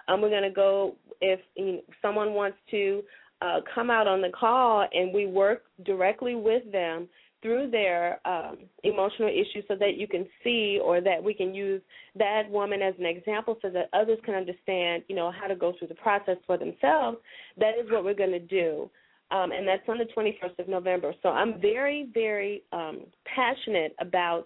[0.08, 3.04] Um, we're going to go if you know, someone wants to
[3.42, 7.08] uh, come out on the call and we work directly with them
[7.46, 11.80] through their um, emotional issues so that you can see or that we can use
[12.16, 15.72] that woman as an example so that others can understand, you know, how to go
[15.78, 17.20] through the process for themselves,
[17.60, 18.90] that is what we're going to do.
[19.30, 21.14] Um, and that's on the 21st of November.
[21.22, 24.46] So I'm very, very um, passionate about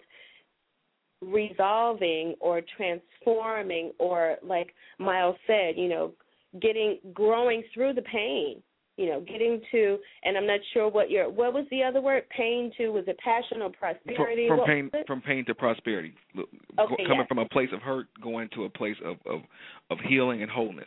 [1.22, 6.12] resolving or transforming or like Myles said, you know,
[6.60, 8.62] getting growing through the pain
[9.00, 12.24] you know, getting to, and I'm not sure what your, what was the other word?
[12.36, 14.46] Pain to, was it passion or prosperity?
[14.46, 16.12] From, from pain, from pain to prosperity.
[16.34, 17.26] Look, Okay, coming yes.
[17.26, 19.40] from a place of hurt, going to a place of of
[19.90, 20.86] of healing and wholeness.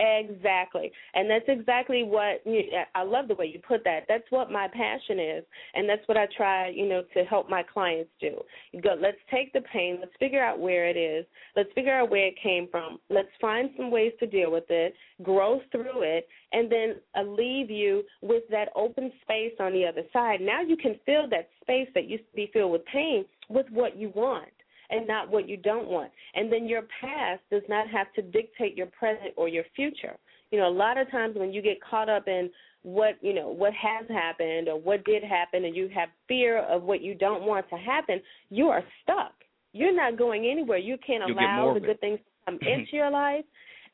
[0.00, 0.90] Exactly.
[1.12, 2.62] And that's exactly what you,
[2.94, 4.04] I love the way you put that.
[4.08, 5.44] That's what my passion is
[5.74, 8.40] and that's what I try, you know, to help my clients do.
[8.82, 11.26] Go, let's take the pain, let's figure out where it is.
[11.54, 12.98] Let's figure out where it came from.
[13.10, 17.70] Let's find some ways to deal with it, grow through it, and then uh, leave
[17.70, 20.40] you with that open space on the other side.
[20.40, 23.96] Now you can fill that space that used to be filled with pain with what
[23.98, 24.48] you want
[24.90, 26.10] and not what you don't want.
[26.34, 30.16] And then your past does not have to dictate your present or your future.
[30.50, 32.50] You know, a lot of times when you get caught up in
[32.82, 36.82] what, you know, what has happened or what did happen and you have fear of
[36.82, 39.32] what you don't want to happen, you are stuck.
[39.72, 40.78] You're not going anywhere.
[40.78, 43.44] You can't You'll allow the good things to come into your life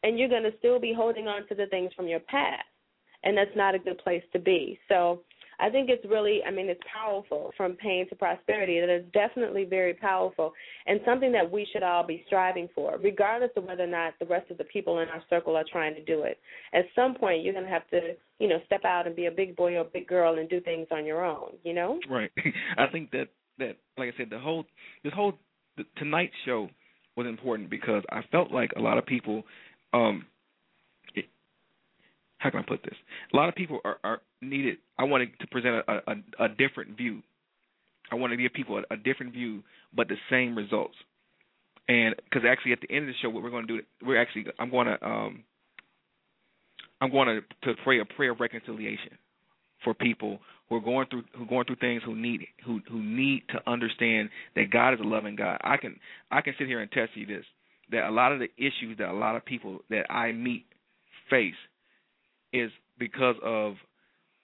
[0.02, 2.64] and you're going to still be holding on to the things from your past.
[3.24, 4.78] And that's not a good place to be.
[4.88, 5.22] So,
[5.58, 8.80] I think it's really, I mean, it's powerful from pain to prosperity.
[8.80, 10.52] That is definitely very powerful
[10.86, 14.26] and something that we should all be striving for, regardless of whether or not the
[14.26, 16.38] rest of the people in our circle are trying to do it.
[16.72, 19.30] At some point, you're going to have to, you know, step out and be a
[19.30, 21.98] big boy or a big girl and do things on your own, you know?
[22.08, 22.30] Right.
[22.78, 23.28] I think that
[23.58, 24.64] that like I said, the whole
[25.02, 25.34] this whole
[25.76, 26.68] the, tonight's show
[27.16, 29.44] was important because I felt like a lot of people
[29.92, 30.26] um
[32.46, 32.94] how can I put this?
[33.32, 34.78] A lot of people are, are needed.
[34.96, 37.22] I wanted to present a, a, a different view.
[38.12, 40.94] I want to give people a, a different view, but the same results.
[41.88, 44.20] And because actually, at the end of the show, what we're going to do, we're
[44.20, 45.42] actually, I'm going to, um,
[47.00, 49.18] I'm going to to pray a prayer of reconciliation
[49.82, 50.38] for people
[50.68, 53.70] who are going through who are going through things who need who who need to
[53.70, 55.58] understand that God is a loving God.
[55.64, 55.98] I can
[56.30, 57.44] I can sit here and tell you this
[57.90, 60.64] that a lot of the issues that a lot of people that I meet
[61.28, 61.54] face
[62.52, 63.74] is because of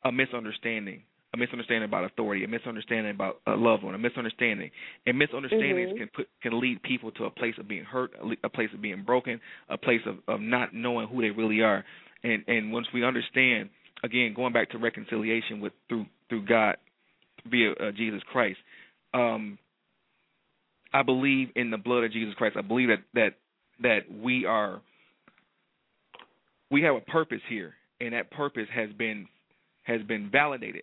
[0.04, 1.02] a misunderstanding,
[1.34, 4.70] a misunderstanding about authority, a misunderstanding about a loved one, a misunderstanding,
[5.06, 5.96] and misunderstandings Mhm.
[5.96, 8.82] can put can lead people to a place of being hurt, a a place of
[8.82, 11.84] being broken, a place of of not knowing who they really are,
[12.22, 13.70] and and once we understand,
[14.02, 16.76] again, going back to reconciliation with through through God
[17.46, 18.58] via uh, Jesus Christ,
[19.14, 19.58] um,
[20.92, 22.56] I believe in the blood of Jesus Christ.
[22.56, 23.34] I believe that that
[23.80, 24.80] that we are
[26.70, 29.26] we have a purpose here, and that purpose has been
[29.84, 30.82] has been validated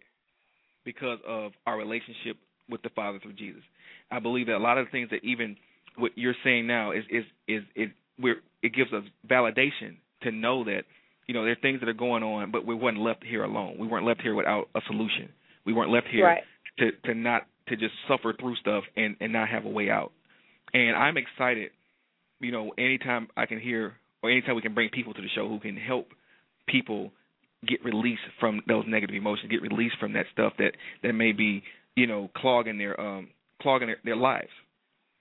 [0.86, 2.38] because of our relationship
[2.70, 3.62] with the Father through Jesus.
[4.12, 5.56] I believe that a lot of the things that even
[5.98, 10.64] what you're saying now is is is it we're it gives us validation to know
[10.66, 10.84] that
[11.28, 13.76] you know there are things that are going on, but we weren't left here alone.
[13.80, 15.30] We weren't left here without a solution.
[15.66, 16.44] We weren't left here Right.
[16.80, 20.12] to to not to just suffer through stuff and and not have a way out.
[20.74, 21.72] And I'm excited,
[22.40, 25.48] you know, anytime I can hear or anytime we can bring people to the show
[25.50, 26.08] who can help
[26.72, 27.12] people
[27.68, 30.72] get released from those negative emotions, get released from that stuff that
[31.04, 31.62] that may be,
[31.96, 33.28] you know, clogging their um
[33.62, 34.50] clogging their, their lives.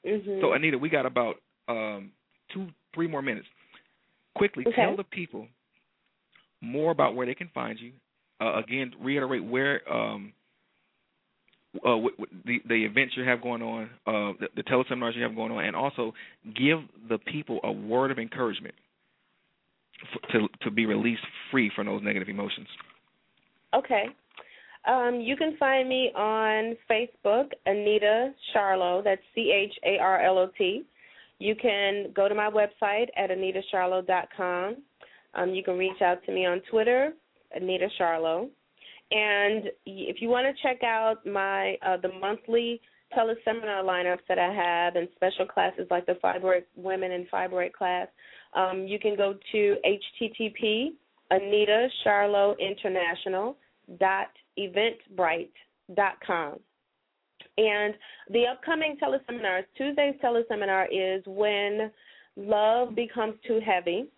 [0.07, 0.41] Mhm.
[0.41, 1.37] So Anita, we got about
[1.69, 2.13] um
[2.53, 3.47] two, three more minutes.
[4.35, 4.77] Quickly Okay.
[4.77, 5.49] tell the people
[6.61, 7.93] more about where they can find you.
[8.41, 10.33] Uh, again, reiterate where um
[11.85, 15.23] uh, w- w- the the events you have going on, uh, the, the teleseminars you
[15.23, 16.15] have going on, and also
[16.57, 16.79] give
[17.09, 18.75] the people a word of encouragement
[20.33, 22.69] to to be released free from those negative emotions.
[23.75, 24.07] Okay.
[24.87, 29.05] Um, you can find me on Facebook, Anita Charlot.
[29.05, 30.85] That's C H A R L O T.
[31.39, 34.77] You can go to my website at anitacharlot.com.
[35.35, 37.13] Um, you can reach out to me on Twitter,
[37.55, 38.49] Anita Charlot.
[39.11, 42.81] And if you want to check out my uh, the monthly
[43.17, 48.09] teleseminar lineups that I have and special classes like the fibroid women and fibroid class,
[48.55, 50.93] um, you can go to http
[51.31, 51.89] Anita
[52.59, 53.57] International
[53.99, 54.29] dot
[54.59, 55.51] eventbrite
[55.95, 56.59] dot com
[57.57, 57.95] And
[58.31, 61.91] the upcoming teleseminars, Tuesday's teleseminar is when
[62.37, 64.09] love becomes too heavy.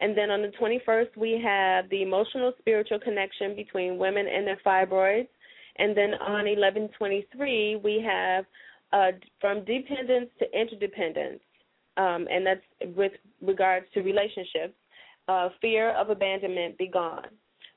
[0.00, 4.58] And then on the 21st, we have the emotional spiritual connection between women and their
[4.64, 5.28] fibroids.
[5.76, 8.46] And then on 1123, we have
[8.92, 11.40] uh, from dependence to interdependence,
[11.96, 14.74] um, and that's with regards to relationships.
[15.28, 17.28] Uh, fear of abandonment be gone.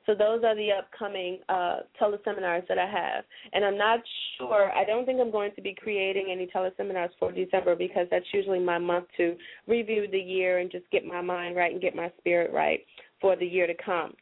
[0.05, 3.99] So those are the upcoming uh, teleseminars that I have, and I'm not
[4.37, 4.71] sure.
[4.71, 8.59] I don't think I'm going to be creating any teleseminars for December because that's usually
[8.59, 9.35] my month to
[9.67, 12.81] review the year and just get my mind right and get my spirit right
[13.21, 14.13] for the year to come.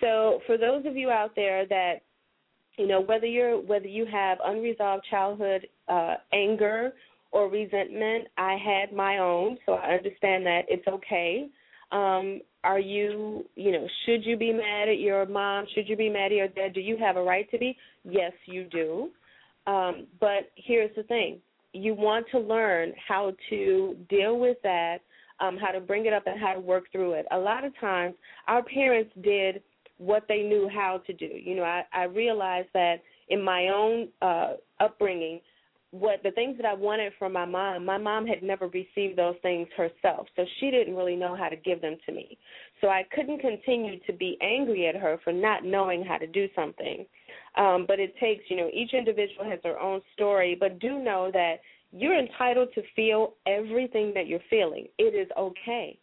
[0.00, 2.02] So for those of you out there that
[2.78, 6.92] you know whether you're whether you have unresolved childhood uh, anger
[7.32, 11.48] or resentment, I had my own, so I understand that it's okay.
[11.92, 15.66] Um, are you, you know, should you be mad at your mom?
[15.74, 16.74] Should you be mad at your dad?
[16.74, 17.76] Do you have a right to be?
[18.04, 19.10] Yes, you do.
[19.66, 21.40] Um, but here's the thing
[21.72, 24.98] you want to learn how to deal with that,
[25.40, 27.26] um, how to bring it up, and how to work through it.
[27.32, 28.14] A lot of times,
[28.48, 29.62] our parents did
[29.98, 31.26] what they knew how to do.
[31.26, 32.96] You know, I, I realized that
[33.28, 35.40] in my own uh, upbringing,
[36.00, 39.36] what the things that I wanted from my mom, my mom had never received those
[39.42, 42.38] things herself, so she didn't really know how to give them to me.
[42.80, 46.48] So I couldn't continue to be angry at her for not knowing how to do
[46.54, 47.06] something.
[47.56, 51.30] Um, but it takes, you know, each individual has their own story, but do know
[51.32, 51.56] that
[51.90, 54.86] you're entitled to feel everything that you're feeling.
[54.98, 55.98] It is okay.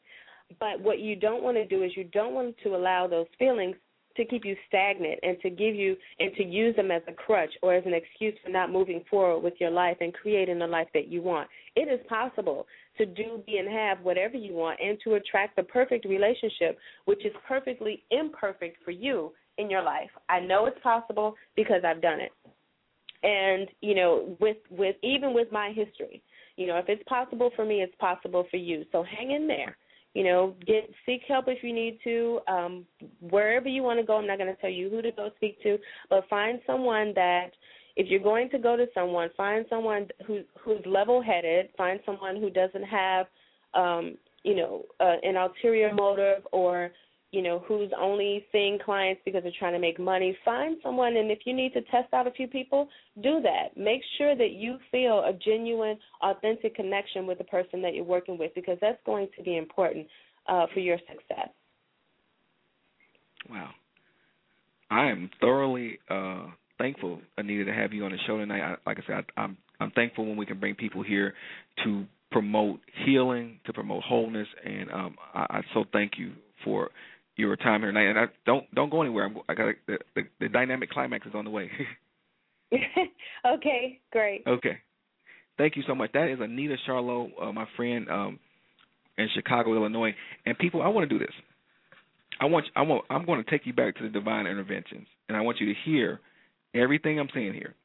[0.60, 3.76] But what you don't want to do is you don't want to allow those feelings
[4.16, 7.52] to keep you stagnant and to give you and to use them as a crutch
[7.62, 10.88] or as an excuse for not moving forward with your life and creating the life
[10.94, 11.50] that you want.
[11.76, 15.64] It is possible to do, be, and have whatever you want and to attract the
[15.64, 20.10] perfect relationship, which is perfectly imperfect for you in your life.
[20.30, 22.32] I know it's possible because I've done it.
[23.24, 26.22] And, you know, with with even with my history,
[26.58, 28.84] you know, if it's possible for me, it's possible for you.
[28.92, 29.78] So hang in there
[30.14, 32.40] you know, get seek help if you need to.
[32.48, 32.86] Um,
[33.20, 35.62] wherever you want to go, I'm not going to tell you who to go speak
[35.64, 35.78] to,
[36.10, 37.52] but find someone that
[37.96, 42.50] if you're going to go to someone, find someone who who's level-headed, find someone who
[42.50, 43.28] doesn't have
[43.74, 46.92] um, you know, uh, an ulterior motive or
[47.34, 50.38] you know, who's only seeing clients because they're trying to make money.
[50.46, 52.88] Find someone, and if you need to test out a few people,
[53.24, 53.76] do that.
[53.76, 58.38] Make sure that you feel a genuine, authentic connection with the person that you're working
[58.38, 60.06] with because that's going to be important
[60.48, 61.50] uh, for your success.
[63.50, 63.72] Wow.
[64.92, 66.46] I am thoroughly uh,
[66.78, 68.62] thankful, Anita, to have you on the show tonight.
[68.62, 71.34] I, like I said, I, I'm I'm thankful when we can bring people here
[71.84, 76.92] to promote healing, to promote wholeness, and um, I, I so thank you for
[77.36, 78.10] your time here tonight.
[78.10, 79.26] And I don't don't go anywhere.
[79.26, 81.70] I'm, I got the, the the dynamic climax is on the way.
[83.46, 84.44] okay, great.
[84.48, 84.78] Okay,
[85.58, 86.12] thank you so much.
[86.14, 88.40] That is Anita Charlot, uh, my friend um,
[89.18, 90.14] in Chicago, Illinois.
[90.46, 91.34] And people, I want to do this.
[92.40, 95.38] I want I want I'm going to take you back to the divine interventions, and
[95.38, 96.20] I want you to hear
[96.74, 97.76] everything I'm saying here.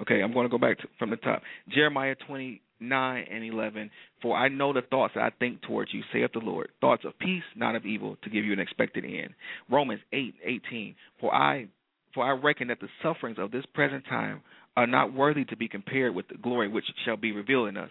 [0.00, 1.42] Okay, I'm going to go back to, from the top.
[1.68, 3.90] Jeremiah 20 9 and 11.
[4.22, 7.42] For I know the thoughts I think towards you, saith the Lord, thoughts of peace,
[7.56, 9.34] not of evil, to give you an expected end.
[9.70, 10.94] Romans 8 18.
[11.20, 11.68] For I,
[12.14, 14.42] for I reckon that the sufferings of this present time
[14.76, 17.90] are not worthy to be compared with the glory which shall be revealed in us.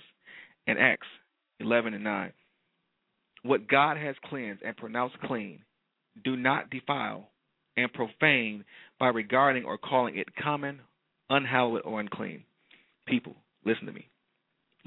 [0.68, 1.08] And Acts
[1.60, 2.34] 11 and 9.
[3.44, 5.60] What God has cleansed and pronounced clean,
[6.24, 7.30] do not defile
[7.78, 8.66] and profane
[9.00, 10.80] by regarding or calling it common,
[11.30, 12.44] unhallowed, or unclean.
[13.08, 13.36] People,
[13.66, 14.09] listen to me.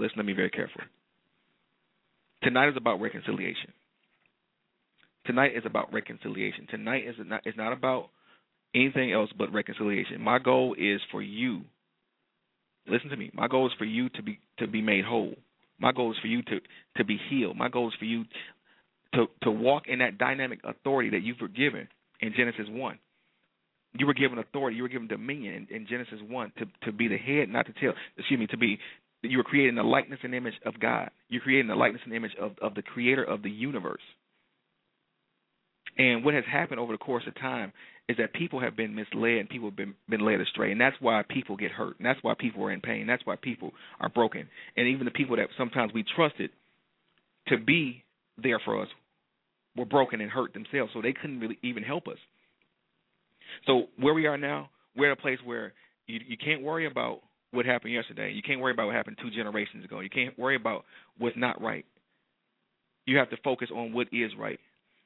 [0.03, 0.84] Listen to me very carefully.
[2.42, 3.72] Tonight is about reconciliation.
[5.24, 6.66] Tonight is about reconciliation.
[6.68, 8.09] Tonight is not is not about
[8.74, 10.20] anything else but reconciliation.
[10.20, 11.61] My goal is for you.
[12.88, 13.30] Listen to me.
[13.32, 15.34] My goal is for you to be to be made whole.
[15.78, 16.61] My goal is for you to
[16.96, 17.57] to be healed.
[17.57, 18.24] My goal is for you
[19.14, 21.86] to to walk in that dynamic authority that you were given
[22.20, 22.98] in Genesis one.
[23.96, 24.76] You were given authority.
[24.76, 27.74] You were given dominion in, in Genesis one to to be the head, not the
[27.80, 27.92] tail.
[28.18, 28.80] Excuse me, to be
[29.23, 31.11] you are creating the likeness and image of God.
[31.29, 34.01] You're creating the likeness and image of, of the creator of the universe.
[35.97, 37.73] And what has happened over the course of time
[38.09, 40.73] is that people have been misled and people have been, been led astray.
[40.73, 41.99] And that's why people get hurt.
[41.99, 43.07] And that's why people are in pain.
[43.07, 44.49] That's why people are broken.
[44.77, 46.51] And even the people that sometimes we trusted
[47.49, 48.05] to be
[48.43, 48.89] there for us
[49.77, 50.93] were broken and hurt themselves.
[50.95, 52.18] So they couldn't really even help us.
[53.66, 55.73] So where we are now, we're at a place where
[56.07, 57.20] you, you can't worry about
[57.53, 58.32] what happened yesterday.
[58.32, 60.00] You can't worry about what happened two generations ago.
[60.00, 60.84] You can't worry about
[61.18, 61.84] what's not right.
[63.07, 64.59] You have to focus on what is right.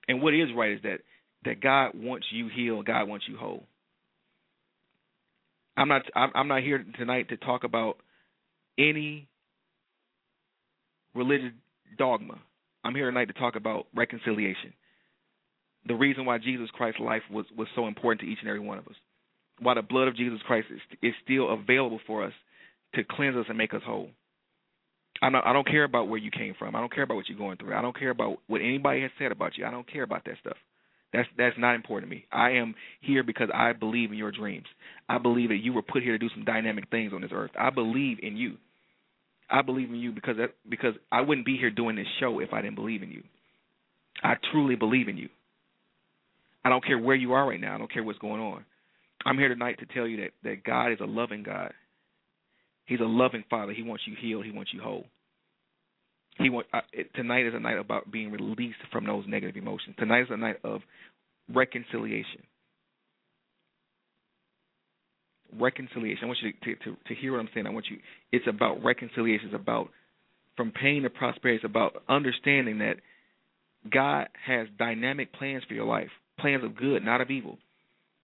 [0.09, 1.01] And what is right is that
[1.45, 3.65] that God wants you healed, God wants you whole.
[5.77, 7.99] I'm not I'm, not here tonight to talk about
[8.79, 9.29] any
[11.15, 11.53] religious
[11.99, 12.39] dogma.
[12.85, 14.73] I'm here tonight to talk about reconciliation.
[15.87, 18.79] The reason why Jesus Christ's life was was so important to each and every one
[18.79, 18.95] of us.
[19.61, 22.33] Why the blood of Jesus Christ is, is still available for us
[22.95, 24.11] to cleanse us and make us whole.
[25.23, 26.77] I don't, I don't care about where you came from.
[26.77, 27.75] I don't care about what you're going through.
[27.75, 29.65] I don't care about what anybody has said about you.
[29.65, 30.57] I don't care about that stuff.
[31.13, 32.27] That's that's not important to me.
[32.31, 34.67] I am here because I believe in your dreams.
[35.09, 37.53] I believe that you were put here to do some dynamic things on this earth.
[37.59, 38.57] I believe in you.
[39.49, 42.53] I believe in you because that, because I wouldn't be here doing this show if
[42.53, 43.23] I didn't believe in you.
[44.23, 45.29] I truly believe in you.
[46.65, 47.75] I don't care where you are right now.
[47.75, 48.65] I don't care what's going on.
[49.27, 51.73] I'm here tonight to tell you that that God is a loving God.
[52.87, 53.73] He's a loving Father.
[53.73, 54.45] He wants you healed.
[54.45, 55.05] He wants you whole.
[56.39, 59.97] He want it, tonight is a night about being released from those negative emotions.
[59.99, 60.83] Tonight is a night of
[61.53, 62.43] reconciliation.
[65.59, 66.23] Reconciliation.
[66.23, 67.67] I want you to, to to hear what I'm saying.
[67.67, 67.99] I want you.
[68.31, 69.49] It's about reconciliation.
[69.49, 69.89] It's about
[70.57, 71.57] from pain to prosperity.
[71.57, 72.97] It's about understanding that
[73.91, 77.59] God has dynamic plans for your life, plans of good, not of evil,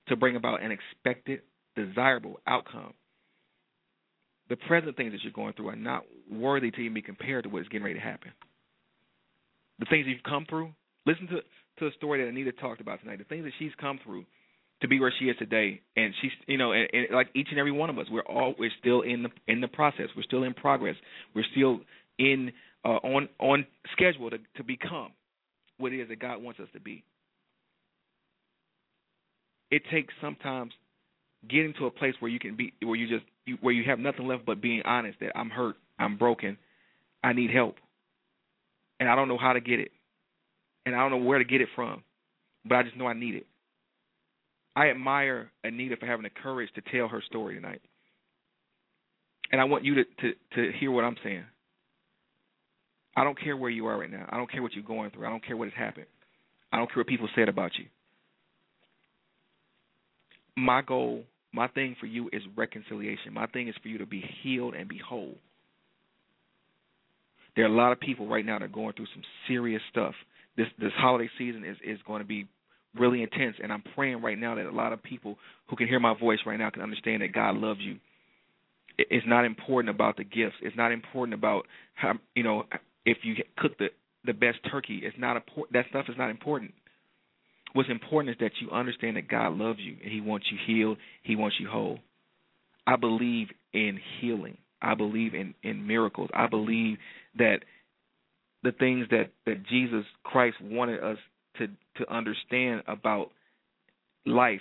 [0.09, 1.41] to bring about an expected,
[1.77, 2.95] desirable outcome
[4.53, 7.49] the present things that you're going through are not worthy to even be compared to
[7.49, 8.33] what's getting ready to happen.
[9.79, 10.75] The things you've come through,
[11.07, 11.37] listen to
[11.79, 13.19] to the story that Anita talked about tonight.
[13.19, 14.27] The things that she's come through
[14.83, 17.59] to be where she is today, and she's you know, and, and like each and
[17.59, 20.09] every one of us, we're all we're still in the in the process.
[20.15, 20.97] We're still in progress.
[21.35, 21.81] We're still
[22.19, 22.53] in
[22.85, 25.13] uh, on on schedule to to become
[25.79, 27.05] what it is that God wants us to be.
[29.73, 30.73] It takes sometimes
[31.49, 33.25] getting to a place where you can be where you just
[33.63, 36.59] where you have nothing left but being honest that I'm hurt, I'm broken,
[37.25, 37.77] I need help,
[39.01, 39.91] and I don't know how to get it,
[40.85, 42.05] and I don't know where to get it from,
[42.67, 43.47] but I just know I need it.
[44.77, 47.81] I admire Anita for having the courage to tell her story tonight,
[49.53, 51.45] and I want you to to to hear what I'm saying.
[53.17, 54.27] I don't care where you are right now.
[54.31, 55.27] I don't care what you're going through.
[55.27, 56.07] I don't care what has happened.
[56.73, 57.87] I don't care what people said about you.
[60.57, 63.35] My goal my thing for you is reconciliation.
[63.35, 65.35] My thing is for you to be healed and be whole.
[67.55, 70.15] There are a lot of people right now that are going through some serious stuff.
[70.57, 72.47] This this holiday season is is going to be
[72.99, 75.37] really intense, and I'm praying right now that a lot of people
[75.69, 77.99] who can hear my voice right now can understand that God loves you.
[78.99, 80.57] It's not important about the gifts.
[80.63, 82.65] It's not important about how you know
[83.05, 83.89] if you cook the
[84.25, 85.01] the best turkey.
[85.03, 85.75] It's not important.
[85.75, 86.73] That stuff is not important.
[87.73, 90.99] What's important is that you understand that God loves you and He wants you healed.
[91.23, 91.99] He wants you whole.
[92.87, 94.59] I believe in healing.
[94.81, 96.29] I believe in in miracles.
[96.35, 96.99] I believe
[97.39, 97.61] that
[98.63, 101.19] the things that that Jesus Christ wanted us
[101.59, 103.31] to to understand about
[104.27, 104.61] life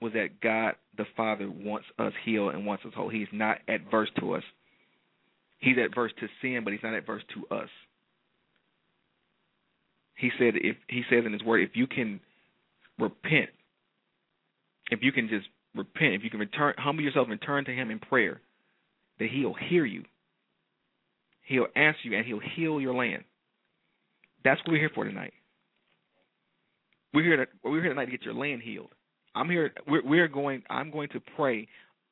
[0.00, 3.08] was that God the Father wants us healed and wants us whole.
[3.08, 4.42] He's not adverse to us.
[5.58, 7.68] He's adverse to sin, but he's not adverse to us.
[10.16, 12.20] He said if he says in his word, if you can
[12.98, 13.50] repent,
[14.90, 17.90] if you can just repent, if you can return, humble yourself and turn to Him
[17.90, 18.40] in prayer,
[19.18, 20.04] that He'll hear you.
[21.42, 23.24] He'll answer you and He'll heal your land.
[24.44, 25.32] That's what we're here for tonight.
[27.14, 27.36] We're here.
[27.36, 28.90] To, we're here tonight to get your land healed.
[29.34, 29.72] I'm here.
[29.86, 30.62] We're, we're going.
[30.70, 31.68] I'm going to pray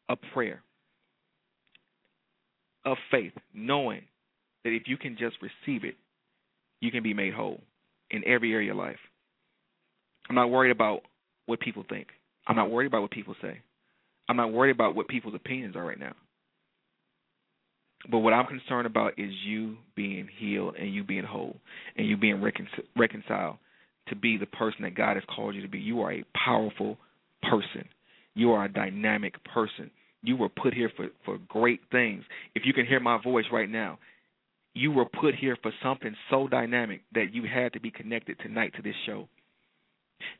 [0.08, 0.62] a prayer
[2.84, 4.02] of faith, knowing
[4.64, 5.96] that if you can just receive it,
[6.80, 7.60] you can be made whole
[8.10, 8.98] in every area of life.
[10.30, 11.00] I'm not worried about
[11.46, 12.06] what people think.
[12.46, 13.60] I'm not worried about what people say.
[14.28, 16.12] I'm not worried about what people's opinions are right now.
[18.08, 21.56] But what I'm concerned about is you being healed and you being whole
[21.96, 23.56] and you being recon- reconciled
[24.08, 25.80] to be the person that God has called you to be.
[25.80, 26.96] You are a powerful
[27.42, 27.88] person.
[28.34, 29.90] You are a dynamic person.
[30.22, 32.22] You were put here for, for great things.
[32.54, 33.98] If you can hear my voice right now,
[34.74, 38.74] you were put here for something so dynamic that you had to be connected tonight
[38.76, 39.28] to this show.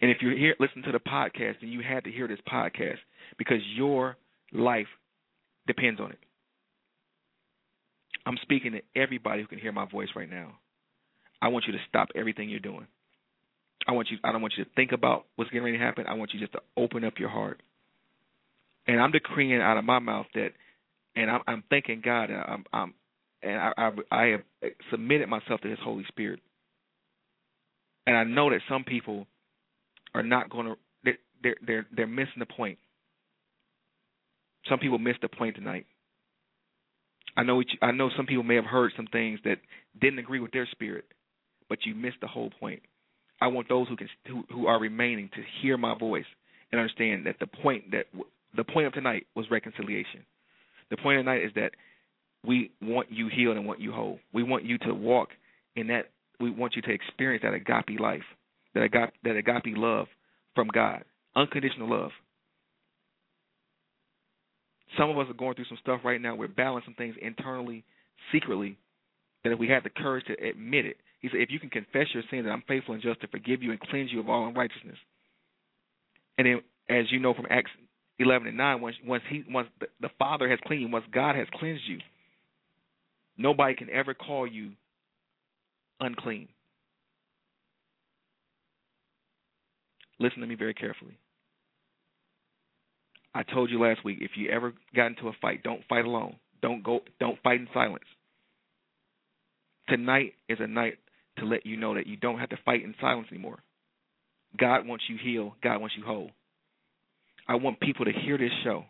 [0.01, 2.99] And if you're here, listen to the podcast, and you had to hear this podcast
[3.39, 4.17] because your
[4.53, 4.87] life
[5.67, 6.19] depends on it.
[8.27, 10.53] I'm speaking to everybody who can hear my voice right now.
[11.41, 12.87] I want you to stop everything you're doing.
[13.89, 14.19] I want you.
[14.23, 16.05] I don't want you to think about what's getting ready to happen.
[16.07, 17.63] I want you just to open up your heart.
[18.87, 20.51] And I'm decreeing out of my mouth that,
[21.17, 22.31] and I'm, I'm thanking God.
[22.31, 22.95] I'm, I'm
[23.43, 24.43] and I, I, I have
[24.91, 26.41] submitted myself to His Holy Spirit.
[28.07, 29.27] And I know that some people
[30.15, 30.77] are not going to
[31.43, 32.79] they're they're they're, missing the point.
[34.69, 35.87] Some people missed the point tonight.
[37.37, 39.57] I know you, I know some people may have heard some things that
[40.01, 41.05] didn't agree with their spirit,
[41.69, 42.83] but you missed the whole point.
[43.41, 46.27] I want those who can who, who are remaining to hear my voice
[46.71, 48.07] and understand that the point that
[48.57, 50.25] the point of tonight was reconciliation.
[50.91, 51.71] The point of tonight is that
[52.45, 54.19] we want you healed and want you whole.
[54.33, 55.29] We want you to walk
[55.77, 56.11] in that.
[56.41, 58.23] We want you to experience that agape life,
[58.75, 60.07] that agape, that agape love
[60.55, 61.05] from God,
[61.37, 62.11] unconditional love.
[64.99, 66.35] Some of us are going through some stuff right now.
[66.35, 67.85] We're balancing things internally,
[68.33, 68.77] secretly,
[69.45, 72.07] that if we had the courage to admit it, he said, if you can confess
[72.13, 74.49] your sins, that I'm faithful and just to forgive you and cleanse you of all
[74.49, 74.97] unrighteousness.
[76.39, 77.71] And then, as you know from Acts
[78.19, 81.37] 11 and 9, once, once he, once the, the Father has cleaned you, once God
[81.37, 81.99] has cleansed you,
[83.37, 84.73] nobody can ever call you
[86.01, 86.49] unclean.
[90.21, 91.19] Listen to me very carefully.
[93.35, 96.37] I told you last week if you ever got into a fight, don't fight alone.
[96.63, 98.05] Don't go don't fight in silence.
[99.89, 100.99] Tonight is a night
[101.39, 103.59] to let you know that you don't have to fight in silence anymore.
[104.59, 105.53] God wants you healed.
[105.63, 106.31] God wants you whole.
[107.49, 108.85] I want people to hear this show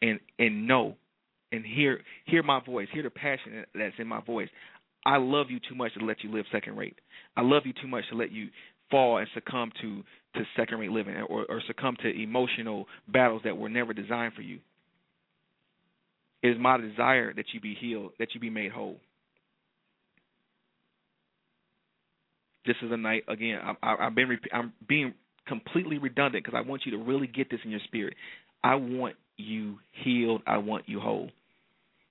[0.00, 0.94] and and know
[1.50, 4.48] and hear hear my voice, hear the passion that's in my voice.
[5.04, 6.98] I love you too much to let you live second rate.
[7.36, 8.48] I love you too much to let you
[8.90, 10.02] fall and succumb to
[10.34, 14.42] to second rate living or, or succumb to emotional battles that were never designed for
[14.42, 14.58] you.
[16.42, 18.96] It is my desire that you be healed, that you be made whole.
[22.64, 23.58] This is a night again.
[23.82, 25.14] I, I've been I'm being
[25.46, 28.14] completely redundant because I want you to really get this in your spirit.
[28.62, 30.42] I want you healed.
[30.46, 31.30] I want you whole.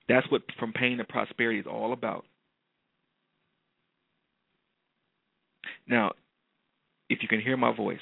[0.09, 2.25] That's what from pain to prosperity is all about.
[5.87, 6.13] Now,
[7.09, 7.99] if you can hear my voice,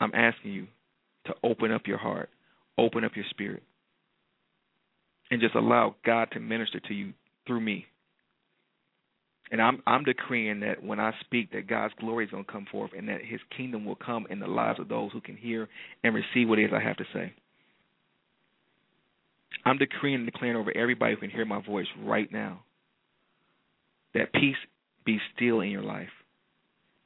[0.00, 0.66] I'm asking you
[1.26, 2.30] to open up your heart,
[2.78, 3.62] open up your spirit,
[5.30, 7.12] and just allow God to minister to you
[7.46, 7.86] through me.
[9.50, 12.66] And I'm I'm decreeing that when I speak that God's glory is going to come
[12.70, 15.68] forth and that his kingdom will come in the lives of those who can hear
[16.04, 17.32] and receive what it is I have to say.
[19.64, 22.60] I'm decreeing and declaring over everybody who can hear my voice right now
[24.14, 24.56] that peace
[25.04, 26.08] be still in your life.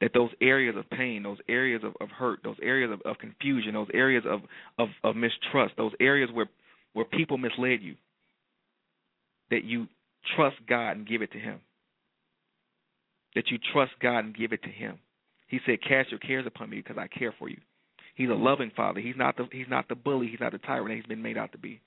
[0.03, 3.73] That those areas of pain, those areas of, of hurt, those areas of, of confusion,
[3.73, 4.41] those areas of,
[4.77, 6.49] of, of mistrust, those areas where
[6.91, 7.95] where people misled you,
[9.49, 9.87] that you
[10.35, 11.59] trust God and give it to Him
[13.35, 14.99] that you trust God and give it to Him.
[15.47, 17.59] He said, "Cast your cares upon me because I care for you."
[18.15, 18.99] He's a loving Father.
[18.99, 20.27] He's not the He's not the bully.
[20.27, 21.81] He's not the tyrant He's been made out to be.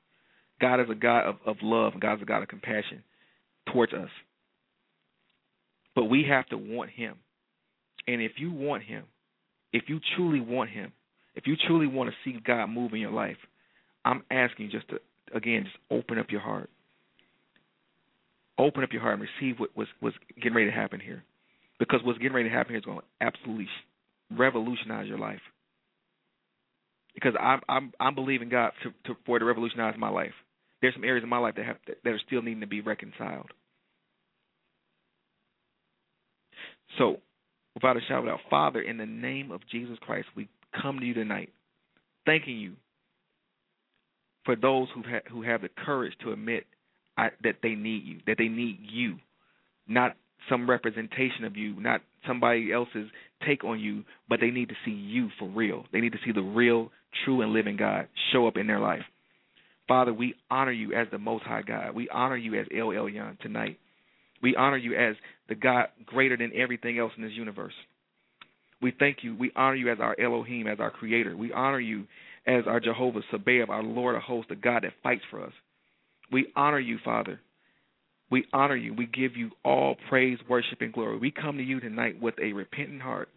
[0.61, 3.03] God is a God of, of love, and God is a God of compassion
[3.73, 4.09] towards us.
[5.95, 7.17] But we have to want Him.
[8.07, 9.05] And if you want Him,
[9.73, 10.93] if you truly want Him,
[11.35, 13.37] if you truly want to see God move in your life,
[14.05, 14.99] I'm asking just to
[15.35, 16.71] again just open up your heart.
[18.59, 21.25] Open up your heart and receive what was was getting ready to happen here
[21.79, 23.69] because what's getting ready to happen here is going to absolutely
[24.31, 25.41] revolutionize your life.
[27.15, 30.33] Because I'm I'm I'm believing God to, to for it to revolutionize my life.
[30.81, 33.51] There's some areas in my life that have that are still needing to be reconciled.
[36.99, 37.19] So,
[37.77, 40.49] without a of doubt, Father, in the name of Jesus Christ, we
[40.81, 41.51] come to you tonight,
[42.25, 42.73] thanking you
[44.45, 46.65] for those who ha- who have the courage to admit
[47.19, 49.17] I, that they need you, that they need you,
[49.87, 50.17] not
[50.49, 53.09] some representation of you, not somebody else's
[53.47, 55.85] take on you, but they need to see you for real.
[55.93, 56.91] They need to see the real,
[57.25, 59.03] true, and living God show up in their life.
[59.87, 61.95] Father, we honor you as the Most High God.
[61.95, 63.79] We honor you as El Elyon tonight.
[64.43, 65.17] We honor you as
[65.49, 67.73] the God greater than everything else in this universe.
[68.83, 69.35] We thank you.
[69.37, 71.37] We honor you as our Elohim, as our Creator.
[71.37, 72.07] We honor you
[72.47, 75.53] as our Jehovah Sabaoth, our Lord of hosts, the God that fights for us.
[76.31, 77.41] We honor you, Father.
[78.31, 78.93] We honor you.
[78.93, 81.19] We give you all praise, worship, and glory.
[81.19, 83.29] We come to you tonight with a repentant heart,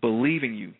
[0.00, 0.74] believing you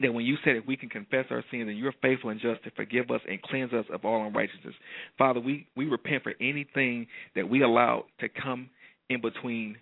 [0.00, 2.64] that when you said if we can confess our sins and you're faithful and just
[2.64, 4.74] to forgive us and cleanse us of all unrighteousness.
[5.18, 7.06] Father, we, we repent for anything
[7.36, 8.70] that we allowed to come
[9.10, 9.76] in between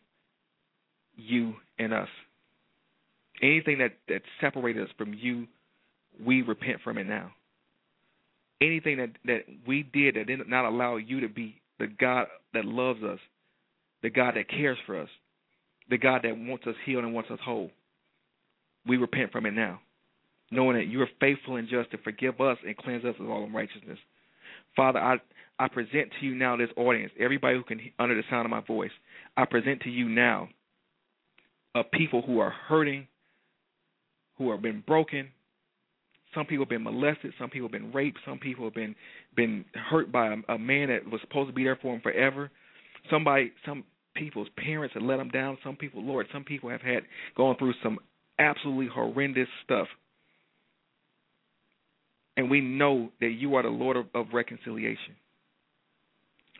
[1.16, 2.08] you and us.
[3.42, 5.46] Anything that, that separated us from you,
[6.24, 7.30] we repent from it now.
[8.60, 12.64] Anything that, that we did that did not allow you to be the God that
[12.64, 13.18] loves us,
[14.02, 15.08] the God that cares for us,
[15.88, 17.70] the God that wants us healed and wants us whole.
[18.86, 19.80] We repent from it now,
[20.50, 23.44] knowing that you are faithful and just to forgive us and cleanse us of all
[23.44, 23.98] unrighteousness.
[24.76, 25.16] Father, I,
[25.58, 28.50] I present to you now this audience, everybody who can hear under the sound of
[28.50, 28.90] my voice.
[29.36, 30.48] I present to you now
[31.74, 33.06] a people who are hurting,
[34.38, 35.28] who have been broken,
[36.34, 37.32] some people have been molested.
[37.38, 38.18] Some people have been raped.
[38.24, 38.94] Some people have been
[39.36, 42.50] been hurt by a, a man that was supposed to be there for them forever.
[43.10, 45.58] Somebody, some people's parents have let them down.
[45.64, 47.02] Some people, Lord, some people have had
[47.36, 47.98] gone through some
[48.38, 49.88] absolutely horrendous stuff.
[52.36, 55.16] And we know that you are the Lord of, of reconciliation.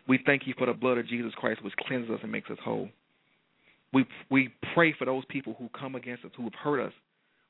[0.07, 2.57] We thank you for the blood of Jesus Christ, which cleanses us and makes us
[2.63, 2.89] whole.
[3.93, 6.93] We we pray for those people who come against us, who have hurt us.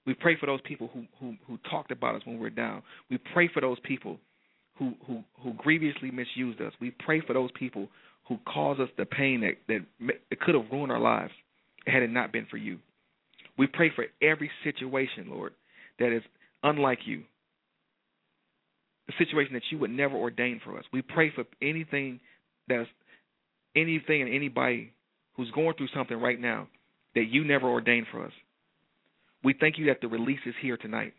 [0.05, 2.83] We pray for those people who who, who talked about us when we were down.
[3.09, 4.17] We pray for those people
[4.77, 6.73] who, who who grievously misused us.
[6.81, 7.87] We pray for those people
[8.27, 11.33] who caused us the pain that that it could have ruined our lives
[11.85, 12.79] had it not been for you.
[13.57, 15.53] We pray for every situation, Lord,
[15.99, 16.23] that is
[16.63, 17.23] unlike you.
[19.11, 20.85] A situation that you would never ordain for us.
[20.93, 22.19] We pray for anything
[22.67, 22.87] that's
[23.75, 24.93] anything and anybody
[25.35, 26.67] who's going through something right now
[27.15, 28.31] that you never ordained for us.
[29.43, 31.13] We thank you that the release is here tonight.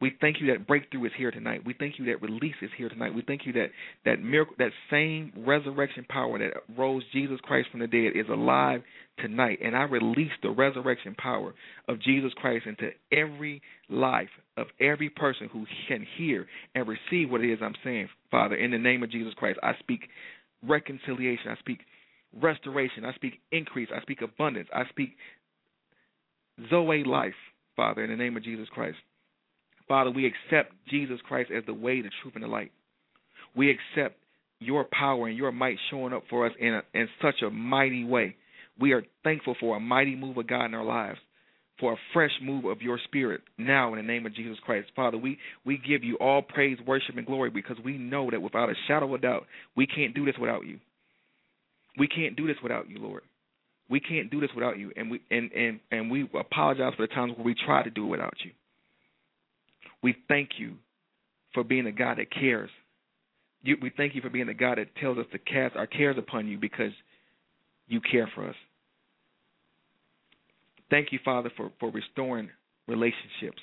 [0.00, 1.62] We thank you that breakthrough is here tonight.
[1.64, 3.14] We thank you that release is here tonight.
[3.14, 3.68] We thank you that
[4.06, 8.82] that miracle, that same resurrection power that rose Jesus Christ from the dead is alive
[9.18, 9.58] tonight.
[9.62, 11.54] And I release the resurrection power
[11.86, 13.60] of Jesus Christ into every
[13.90, 18.54] life of every person who can hear and receive what it is I'm saying, Father.
[18.54, 20.08] In the name of Jesus Christ, I speak
[20.66, 21.50] reconciliation.
[21.50, 21.80] I speak
[22.40, 23.04] restoration.
[23.04, 23.88] I speak increase.
[23.94, 24.68] I speak abundance.
[24.74, 25.10] I speak
[26.70, 27.34] Zoe life,
[27.76, 28.96] Father, in the name of Jesus Christ.
[29.90, 32.70] Father, we accept Jesus Christ as the way, the truth, and the light.
[33.56, 34.20] We accept
[34.60, 38.04] your power and your might showing up for us in a, in such a mighty
[38.04, 38.36] way.
[38.78, 41.18] We are thankful for a mighty move of God in our lives,
[41.80, 44.92] for a fresh move of your spirit now in the name of Jesus Christ.
[44.94, 48.70] Father, we, we give you all praise, worship, and glory because we know that without
[48.70, 49.46] a shadow of doubt,
[49.76, 50.78] we can't do this without you.
[51.98, 53.22] We can't do this without you, Lord.
[53.88, 57.12] We can't do this without you, and we and and and we apologize for the
[57.12, 58.52] times where we try to do it without you.
[60.02, 60.76] We thank you
[61.54, 62.70] for being a God that cares.
[63.62, 66.16] You, we thank you for being a God that tells us to cast our cares
[66.18, 66.92] upon you because
[67.88, 68.54] you care for us.
[70.90, 72.48] Thank you, Father, for, for restoring
[72.88, 73.60] relationships.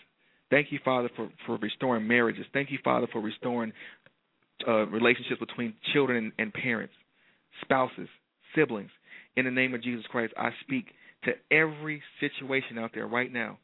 [0.50, 2.46] Thank you, Father, for, for restoring marriages.
[2.54, 3.74] Thank you, Father, for restoring
[4.68, 6.94] uh, relationships between children and, and parents,
[7.62, 8.08] spouses,
[8.56, 8.90] siblings.
[9.36, 10.86] In the name of Jesus Christ, I speak
[11.26, 13.58] to every situation out there right now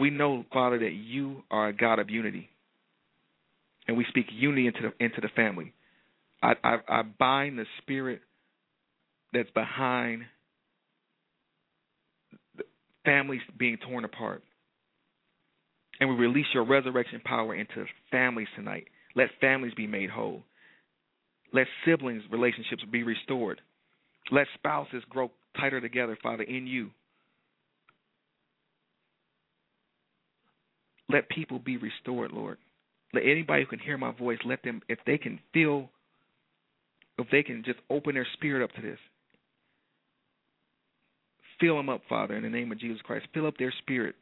[0.00, 2.48] we know, Father, that you are a God of unity,
[3.86, 5.72] and we speak unity into the into the family.
[6.42, 8.22] I I, I bind the spirit
[9.32, 10.22] that's behind
[13.04, 14.42] families being torn apart,
[16.00, 18.86] and we release your resurrection power into families tonight.
[19.16, 20.42] Let families be made whole.
[21.52, 23.60] Let siblings relationships be restored.
[24.30, 26.90] Let spouses grow tighter together, Father, in you.
[31.10, 32.58] Let people be restored, Lord.
[33.12, 35.90] Let anybody who can hear my voice, let them, if they can feel,
[37.18, 38.98] if they can just open their spirit up to this,
[41.58, 43.26] fill them up, Father, in the name of Jesus Christ.
[43.34, 44.14] Fill up their spirit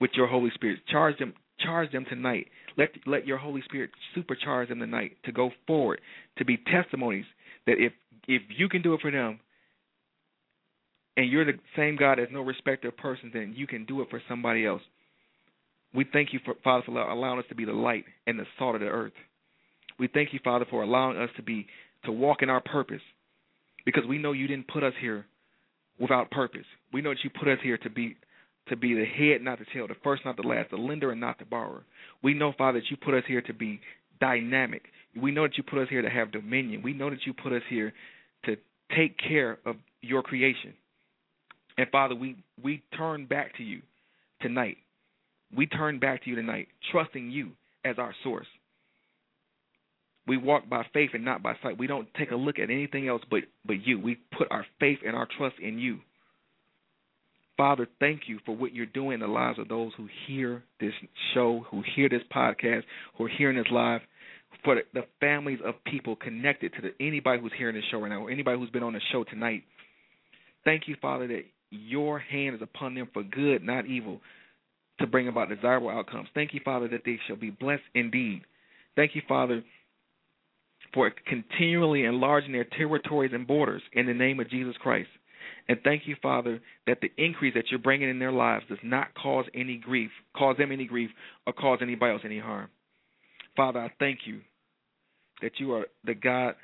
[0.00, 0.80] with your Holy Spirit.
[0.90, 2.48] Charge them, charge them tonight.
[2.76, 6.00] Let let your Holy Spirit supercharge them tonight to go forward,
[6.38, 7.24] to be testimonies
[7.66, 7.92] that if
[8.26, 9.38] if you can do it for them,
[11.16, 14.08] and you're the same God as no respecter of persons, then you can do it
[14.10, 14.82] for somebody else.
[15.94, 18.74] We thank you, for, Father, for allowing us to be the light and the salt
[18.74, 19.12] of the earth.
[19.98, 21.66] We thank you, Father, for allowing us to be
[22.04, 23.02] to walk in our purpose,
[23.84, 25.24] because we know you didn't put us here
[26.00, 26.64] without purpose.
[26.92, 28.16] We know that you put us here to be
[28.68, 31.20] to be the head, not the tail, the first, not the last, the lender and
[31.20, 31.82] not the borrower.
[32.22, 33.80] We know, Father, that you put us here to be
[34.20, 34.82] dynamic.
[35.20, 36.80] We know that you put us here to have dominion.
[36.82, 37.92] We know that you put us here
[38.44, 38.56] to
[38.96, 40.74] take care of your creation.
[41.76, 43.82] And Father, we we turn back to you
[44.40, 44.76] tonight
[45.56, 47.50] we turn back to you tonight, trusting you
[47.84, 48.46] as our source.
[50.26, 51.78] We walk by faith and not by sight.
[51.78, 53.98] We don't take a look at anything else but, but you.
[53.98, 55.98] We put our faith and our trust in you.
[57.56, 60.92] Father, thank you for what you're doing in the lives of those who hear this
[61.34, 62.82] show, who hear this podcast,
[63.16, 64.00] who are hearing this live,
[64.64, 68.22] for the families of people connected to the, anybody who's hearing this show right now,
[68.22, 69.64] or anybody who's been on the show tonight.
[70.64, 74.20] Thank you, Father, that your hand is upon them for good, not evil,
[75.02, 76.28] to bring about desirable outcomes.
[76.34, 78.42] Thank you, Father, that they shall be blessed indeed.
[78.96, 79.62] Thank you, Father,
[80.94, 85.08] for continually enlarging their territories and borders in the name of Jesus Christ.
[85.68, 89.14] And thank you, Father, that the increase that you're bringing in their lives does not
[89.14, 91.10] cause any grief, cause them any grief,
[91.46, 92.68] or cause anybody else any harm.
[93.56, 94.40] Father, I thank you
[95.40, 96.54] that you are the God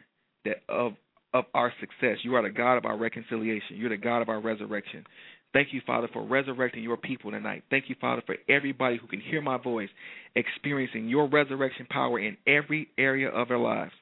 [0.45, 0.93] that of
[1.35, 2.19] of our success.
[2.23, 3.77] You are the God of our reconciliation.
[3.77, 5.05] You're the God of our resurrection.
[5.53, 7.65] Thank you, Father, for resurrecting your people tonight.
[7.71, 9.89] Thank you, Father, for everybody who can hear my voice
[10.35, 13.93] experiencing your resurrection power in every area of their lives.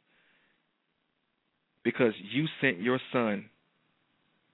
[1.84, 3.44] Because you sent your Son,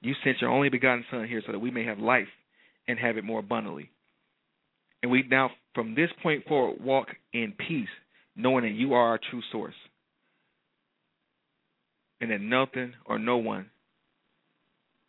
[0.02, 2.28] you sent your only begotten Son here so that we may have life
[2.86, 3.90] and have it more abundantly.
[5.02, 7.88] And we now from this point forward, walk in peace,
[8.36, 9.74] knowing that you are our true source.
[12.20, 13.70] And that nothing or no one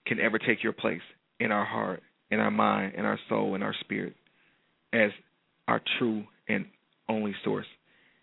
[0.08, 1.02] can ever take your place
[1.40, 2.02] in our heart,
[2.32, 4.16] in our mind, in our soul, in our spirit
[4.94, 5.12] as
[5.68, 6.66] our true and
[7.10, 7.66] only source.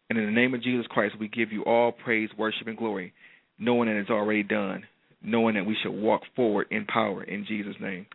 [0.09, 3.13] And in the name of Jesus Christ, we give you all praise, worship, and glory,
[3.59, 4.85] knowing that it's already done,
[5.23, 8.07] knowing that we should walk forward in power in Jesus' name.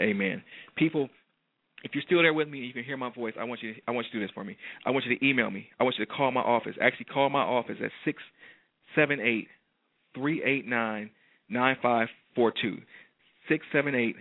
[0.00, 0.42] Amen.
[0.76, 1.08] People,
[1.82, 3.74] if you're still there with me and you can hear my voice, I want you
[3.74, 4.56] to, I want you to do this for me.
[4.86, 5.66] I want you to email me.
[5.80, 6.74] I want you to call my office.
[6.80, 8.22] Actually call my office at six
[8.94, 9.48] seven eight
[10.14, 11.10] three eight nine
[11.48, 12.78] nine five four two.
[13.48, 14.16] Six seven eight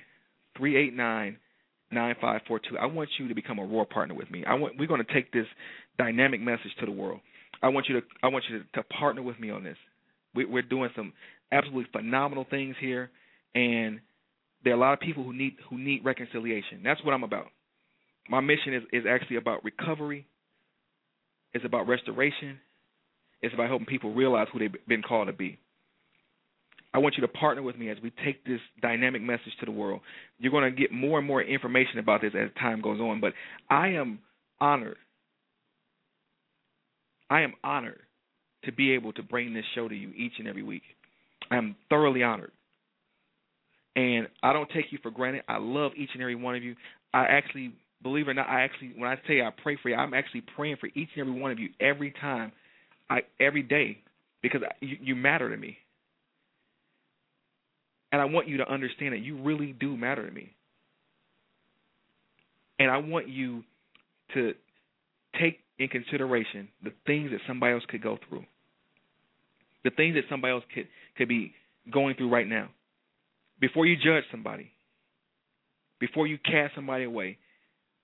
[0.57, 1.37] three eight nine
[1.91, 2.77] nine five four two.
[2.77, 4.43] I want you to become a roar partner with me.
[4.45, 5.47] I want we're going to take this
[5.97, 7.19] dynamic message to the world.
[7.61, 9.77] I want you to I want you to, to partner with me on this.
[10.35, 11.13] We, we're doing some
[11.51, 13.09] absolutely phenomenal things here,
[13.55, 13.99] and
[14.63, 16.81] there are a lot of people who need who need reconciliation.
[16.83, 17.47] That's what I'm about.
[18.29, 20.27] My mission is is actually about recovery.
[21.53, 22.59] It's about restoration.
[23.41, 25.59] It's about helping people realize who they've been called to be.
[26.93, 29.71] I want you to partner with me as we take this dynamic message to the
[29.71, 30.01] world.
[30.39, 33.33] You're going to get more and more information about this as time goes on, but
[33.69, 34.19] I am
[34.59, 34.97] honored.
[37.29, 37.99] I am honored
[38.63, 40.83] to be able to bring this show to you each and every week.
[41.51, 42.51] I am thoroughly honored.
[43.95, 45.43] And I don't take you for granted.
[45.47, 46.75] I love each and every one of you.
[47.13, 47.73] I actually,
[48.03, 50.43] believe it or not, I actually, when I say I pray for you, I'm actually
[50.55, 52.51] praying for each and every one of you every time,
[53.09, 53.99] I every day,
[54.41, 55.77] because you, you matter to me.
[58.11, 60.53] And I want you to understand that you really do matter to me.
[62.79, 63.63] And I want you
[64.33, 64.53] to
[65.39, 68.43] take in consideration the things that somebody else could go through,
[69.83, 71.53] the things that somebody else could could be
[71.91, 72.69] going through right now.
[73.59, 74.71] Before you judge somebody,
[75.99, 77.37] before you cast somebody away,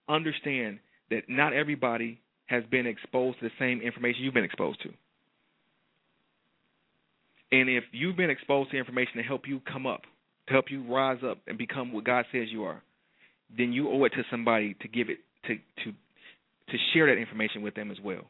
[0.09, 4.89] understand that not everybody has been exposed to the same information you've been exposed to.
[7.53, 10.01] And if you've been exposed to information to help you come up,
[10.47, 12.81] to help you rise up and become what God says you are,
[13.55, 17.61] then you owe it to somebody to give it to to to share that information
[17.61, 18.23] with them as well.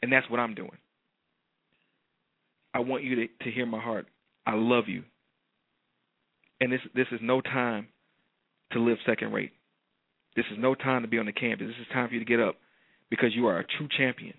[0.00, 0.78] And that's what I'm doing.
[2.72, 4.06] I want you to, to hear my heart.
[4.46, 5.04] I love you.
[6.58, 7.88] And this this is no time
[8.72, 9.52] to live second rate.
[10.36, 11.66] This is no time to be on the campus.
[11.66, 12.56] This is time for you to get up
[13.10, 14.32] because you are a true champion.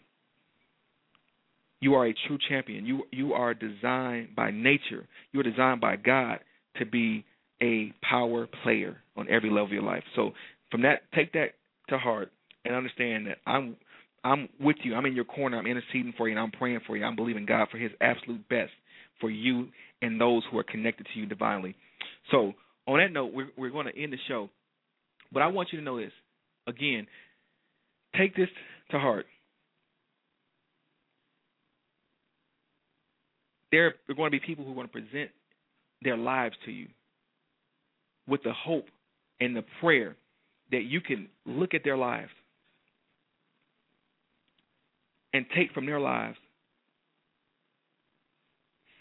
[1.82, 2.86] You are a true champion.
[2.86, 5.08] You you are designed by nature.
[5.32, 6.40] You are designed by God
[6.78, 7.26] to be
[7.62, 10.04] a power player on every level of your life.
[10.16, 10.32] So
[10.72, 11.52] from that, take that
[11.90, 12.32] to heart
[12.64, 13.76] and understand that I'm
[14.24, 14.96] I'm with you.
[14.96, 15.58] I'm in your corner.
[15.58, 17.06] I'm interceding for you, and I'm praying for you.
[17.06, 18.72] I'm believing God for His absolute best
[19.22, 19.68] for you
[20.02, 21.76] and those who are connected to you divinely.
[22.32, 22.54] So
[22.88, 24.50] on that note, we're we're going to end the show,
[25.32, 26.12] but I want you to know this
[26.68, 27.08] again.
[28.18, 28.50] Take this
[28.92, 29.26] to heart.
[33.72, 35.32] There are going to be people who going to present
[36.02, 36.88] their lives to you
[38.28, 38.86] with the hope
[39.40, 40.16] and the prayer
[40.72, 42.32] that you can look at their lives
[45.34, 46.38] and take from their lives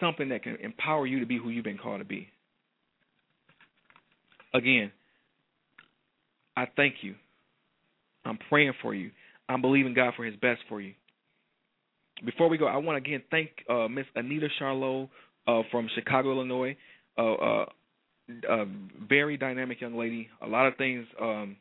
[0.00, 2.28] something that can empower you to be who you've been called to be.
[4.52, 4.92] Again,
[6.56, 7.14] I thank you.
[8.24, 9.10] I'm praying for you.
[9.48, 10.94] I'm believing God for His best for you.
[12.24, 15.08] Before we go, I want to again thank uh, Miss Anita Charlot
[15.46, 16.76] uh, from Chicago, Illinois.
[17.18, 17.64] Uh, uh,
[18.48, 18.64] a
[19.08, 20.28] very dynamic young lady.
[20.42, 21.56] A lot of things, um,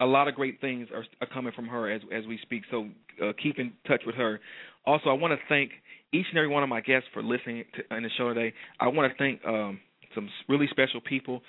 [0.00, 2.62] a lot of great things are, are coming from her as as we speak.
[2.70, 2.88] So
[3.22, 4.40] uh, keep in touch with her.
[4.86, 5.70] Also, I want to thank
[6.12, 8.54] each and every one of my guests for listening to, in the show today.
[8.80, 9.80] I want to thank um,
[10.14, 11.42] some really special people,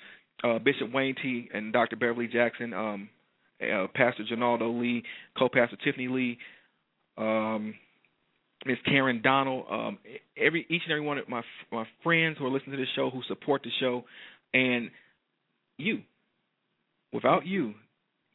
[0.44, 1.48] uh, Bishop Wayne T.
[1.54, 1.96] and Dr.
[1.96, 3.08] Beverly Jackson, um,
[3.94, 5.02] Pastor Janaldo Lee,
[5.38, 6.38] co-pastor Tiffany Lee.
[7.20, 7.74] Um,
[8.66, 9.98] Miss Karen Donald, um,
[10.36, 13.10] every each and every one of my my friends who are listening to this show,
[13.10, 14.04] who support the show,
[14.52, 14.90] and
[15.78, 16.00] you.
[17.12, 17.74] Without you,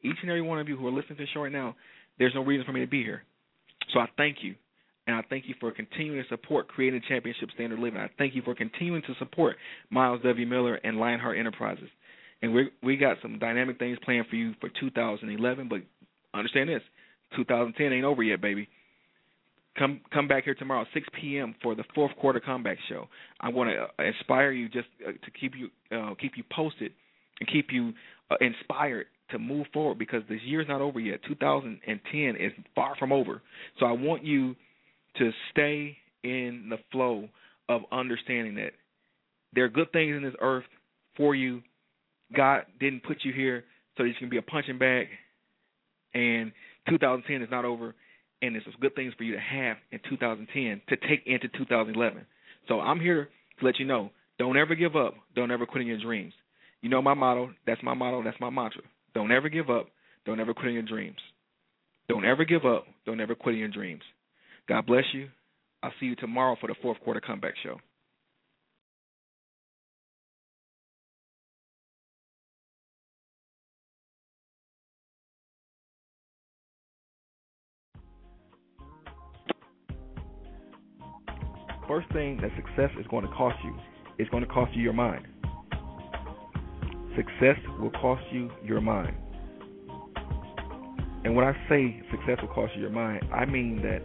[0.04, 1.76] each and every one of you who are listening to the show right now,
[2.20, 3.24] there's no reason for me to be here.
[3.94, 4.56] So I thank you.
[5.08, 8.00] And I thank you for continuing to support Creating Championship Standard Living.
[8.00, 9.56] I thank you for continuing to support
[9.92, 10.48] Myles W.
[10.48, 11.90] Miller and Lionheart Enterprises.
[12.42, 15.70] And we we got some dynamic things planned for you for 2011.
[15.70, 15.82] But
[16.34, 16.82] understand this:
[17.36, 18.68] 2010 ain't over yet, baby
[19.78, 21.56] come come back here tomorrow 6 p.m.
[21.62, 23.08] for the fourth quarter comeback show.
[23.40, 26.92] I want to uh, inspire you just uh, to keep you uh, keep you posted
[27.40, 27.94] and keep you
[28.32, 31.20] uh, inspired to move forward because this year's not over yet.
[31.28, 33.42] 2010 is far from over.
[33.80, 34.56] So I want you
[35.18, 37.28] to stay in the flow
[37.68, 38.72] of understanding that
[39.54, 40.66] there are good things in this earth
[41.18, 41.62] for you.
[42.36, 43.64] God didn't put you here
[43.98, 45.08] so that you can be a punching bag.
[46.14, 46.52] and
[46.88, 47.96] 2010 is not over,
[48.42, 52.26] and there's some good things for you to have in 2010 to take into 2011.
[52.68, 53.30] So I'm here
[53.60, 55.16] to let you know: don't ever give up.
[55.36, 56.34] Don't ever quit in your dreams.
[56.82, 57.52] You know my motto.
[57.66, 58.24] That's my motto.
[58.24, 58.82] That's my mantra.
[59.14, 59.88] Don't ever give up.
[60.26, 61.18] Don't ever quit in your dreams.
[62.08, 62.86] Don't ever give up.
[63.06, 64.02] Don't ever quit in your dreams.
[64.68, 65.30] God bless you.
[65.82, 67.78] I'll see you tomorrow for the fourth quarter comeback show.
[81.88, 83.76] First thing that success is going to cost you
[84.18, 85.28] is going to cost you your mind.
[87.16, 89.16] Success will cost you your mind.
[91.24, 94.02] And when I say success will cost you your mind, I mean that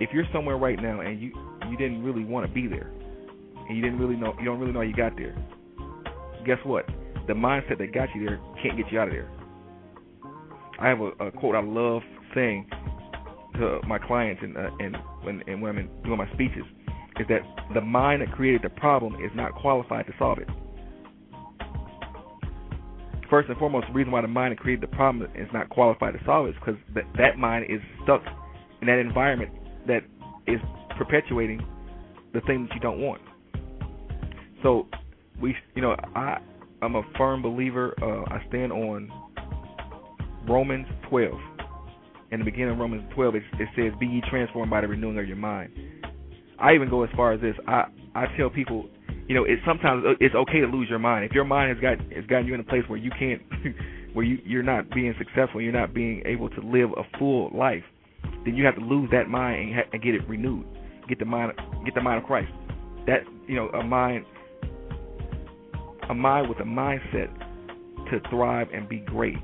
[0.00, 1.32] if you're somewhere right now and you
[1.70, 2.90] you didn't really want to be there,
[3.68, 5.36] and you didn't really know you don't really know how you got there,
[6.46, 6.86] guess what?
[7.26, 9.30] The mindset that got you there can't get you out of there.
[10.78, 12.02] I have a, a quote I love
[12.34, 12.68] saying
[13.54, 16.64] to my clients and uh, and when and when I'm doing my speeches
[17.18, 17.40] is that
[17.74, 20.48] the mind that created the problem is not qualified to solve it.
[23.30, 26.14] First and foremost, the reason why the mind that created the problem is not qualified
[26.14, 28.22] to solve it is because that that mind is stuck
[28.80, 29.50] in that environment
[29.86, 30.02] that
[30.46, 30.60] is
[30.98, 31.64] perpetuating
[32.32, 33.22] the thing that you don't want.
[34.62, 34.86] So
[35.40, 36.38] we, you know, I
[36.82, 37.94] I'm a firm believer.
[38.02, 39.10] Uh, I stand on
[40.48, 41.32] Romans 12.
[42.34, 45.16] In the beginning of Romans 12, it, it says, "Be ye transformed by the renewing
[45.18, 45.70] of your mind."
[46.58, 47.54] I even go as far as this.
[47.68, 47.84] I
[48.16, 48.88] I tell people,
[49.28, 51.24] you know, it's sometimes uh, it's okay to lose your mind.
[51.24, 53.40] If your mind has got has gotten you in a place where you can't,
[54.14, 57.84] where you you're not being successful, you're not being able to live a full life,
[58.44, 60.66] then you have to lose that mind and, ha- and get it renewed.
[61.08, 61.52] Get the mind
[61.84, 62.50] get the mind of Christ.
[63.06, 64.24] That you know, a mind
[66.10, 67.32] a mind with a mindset
[68.10, 69.38] to thrive and be great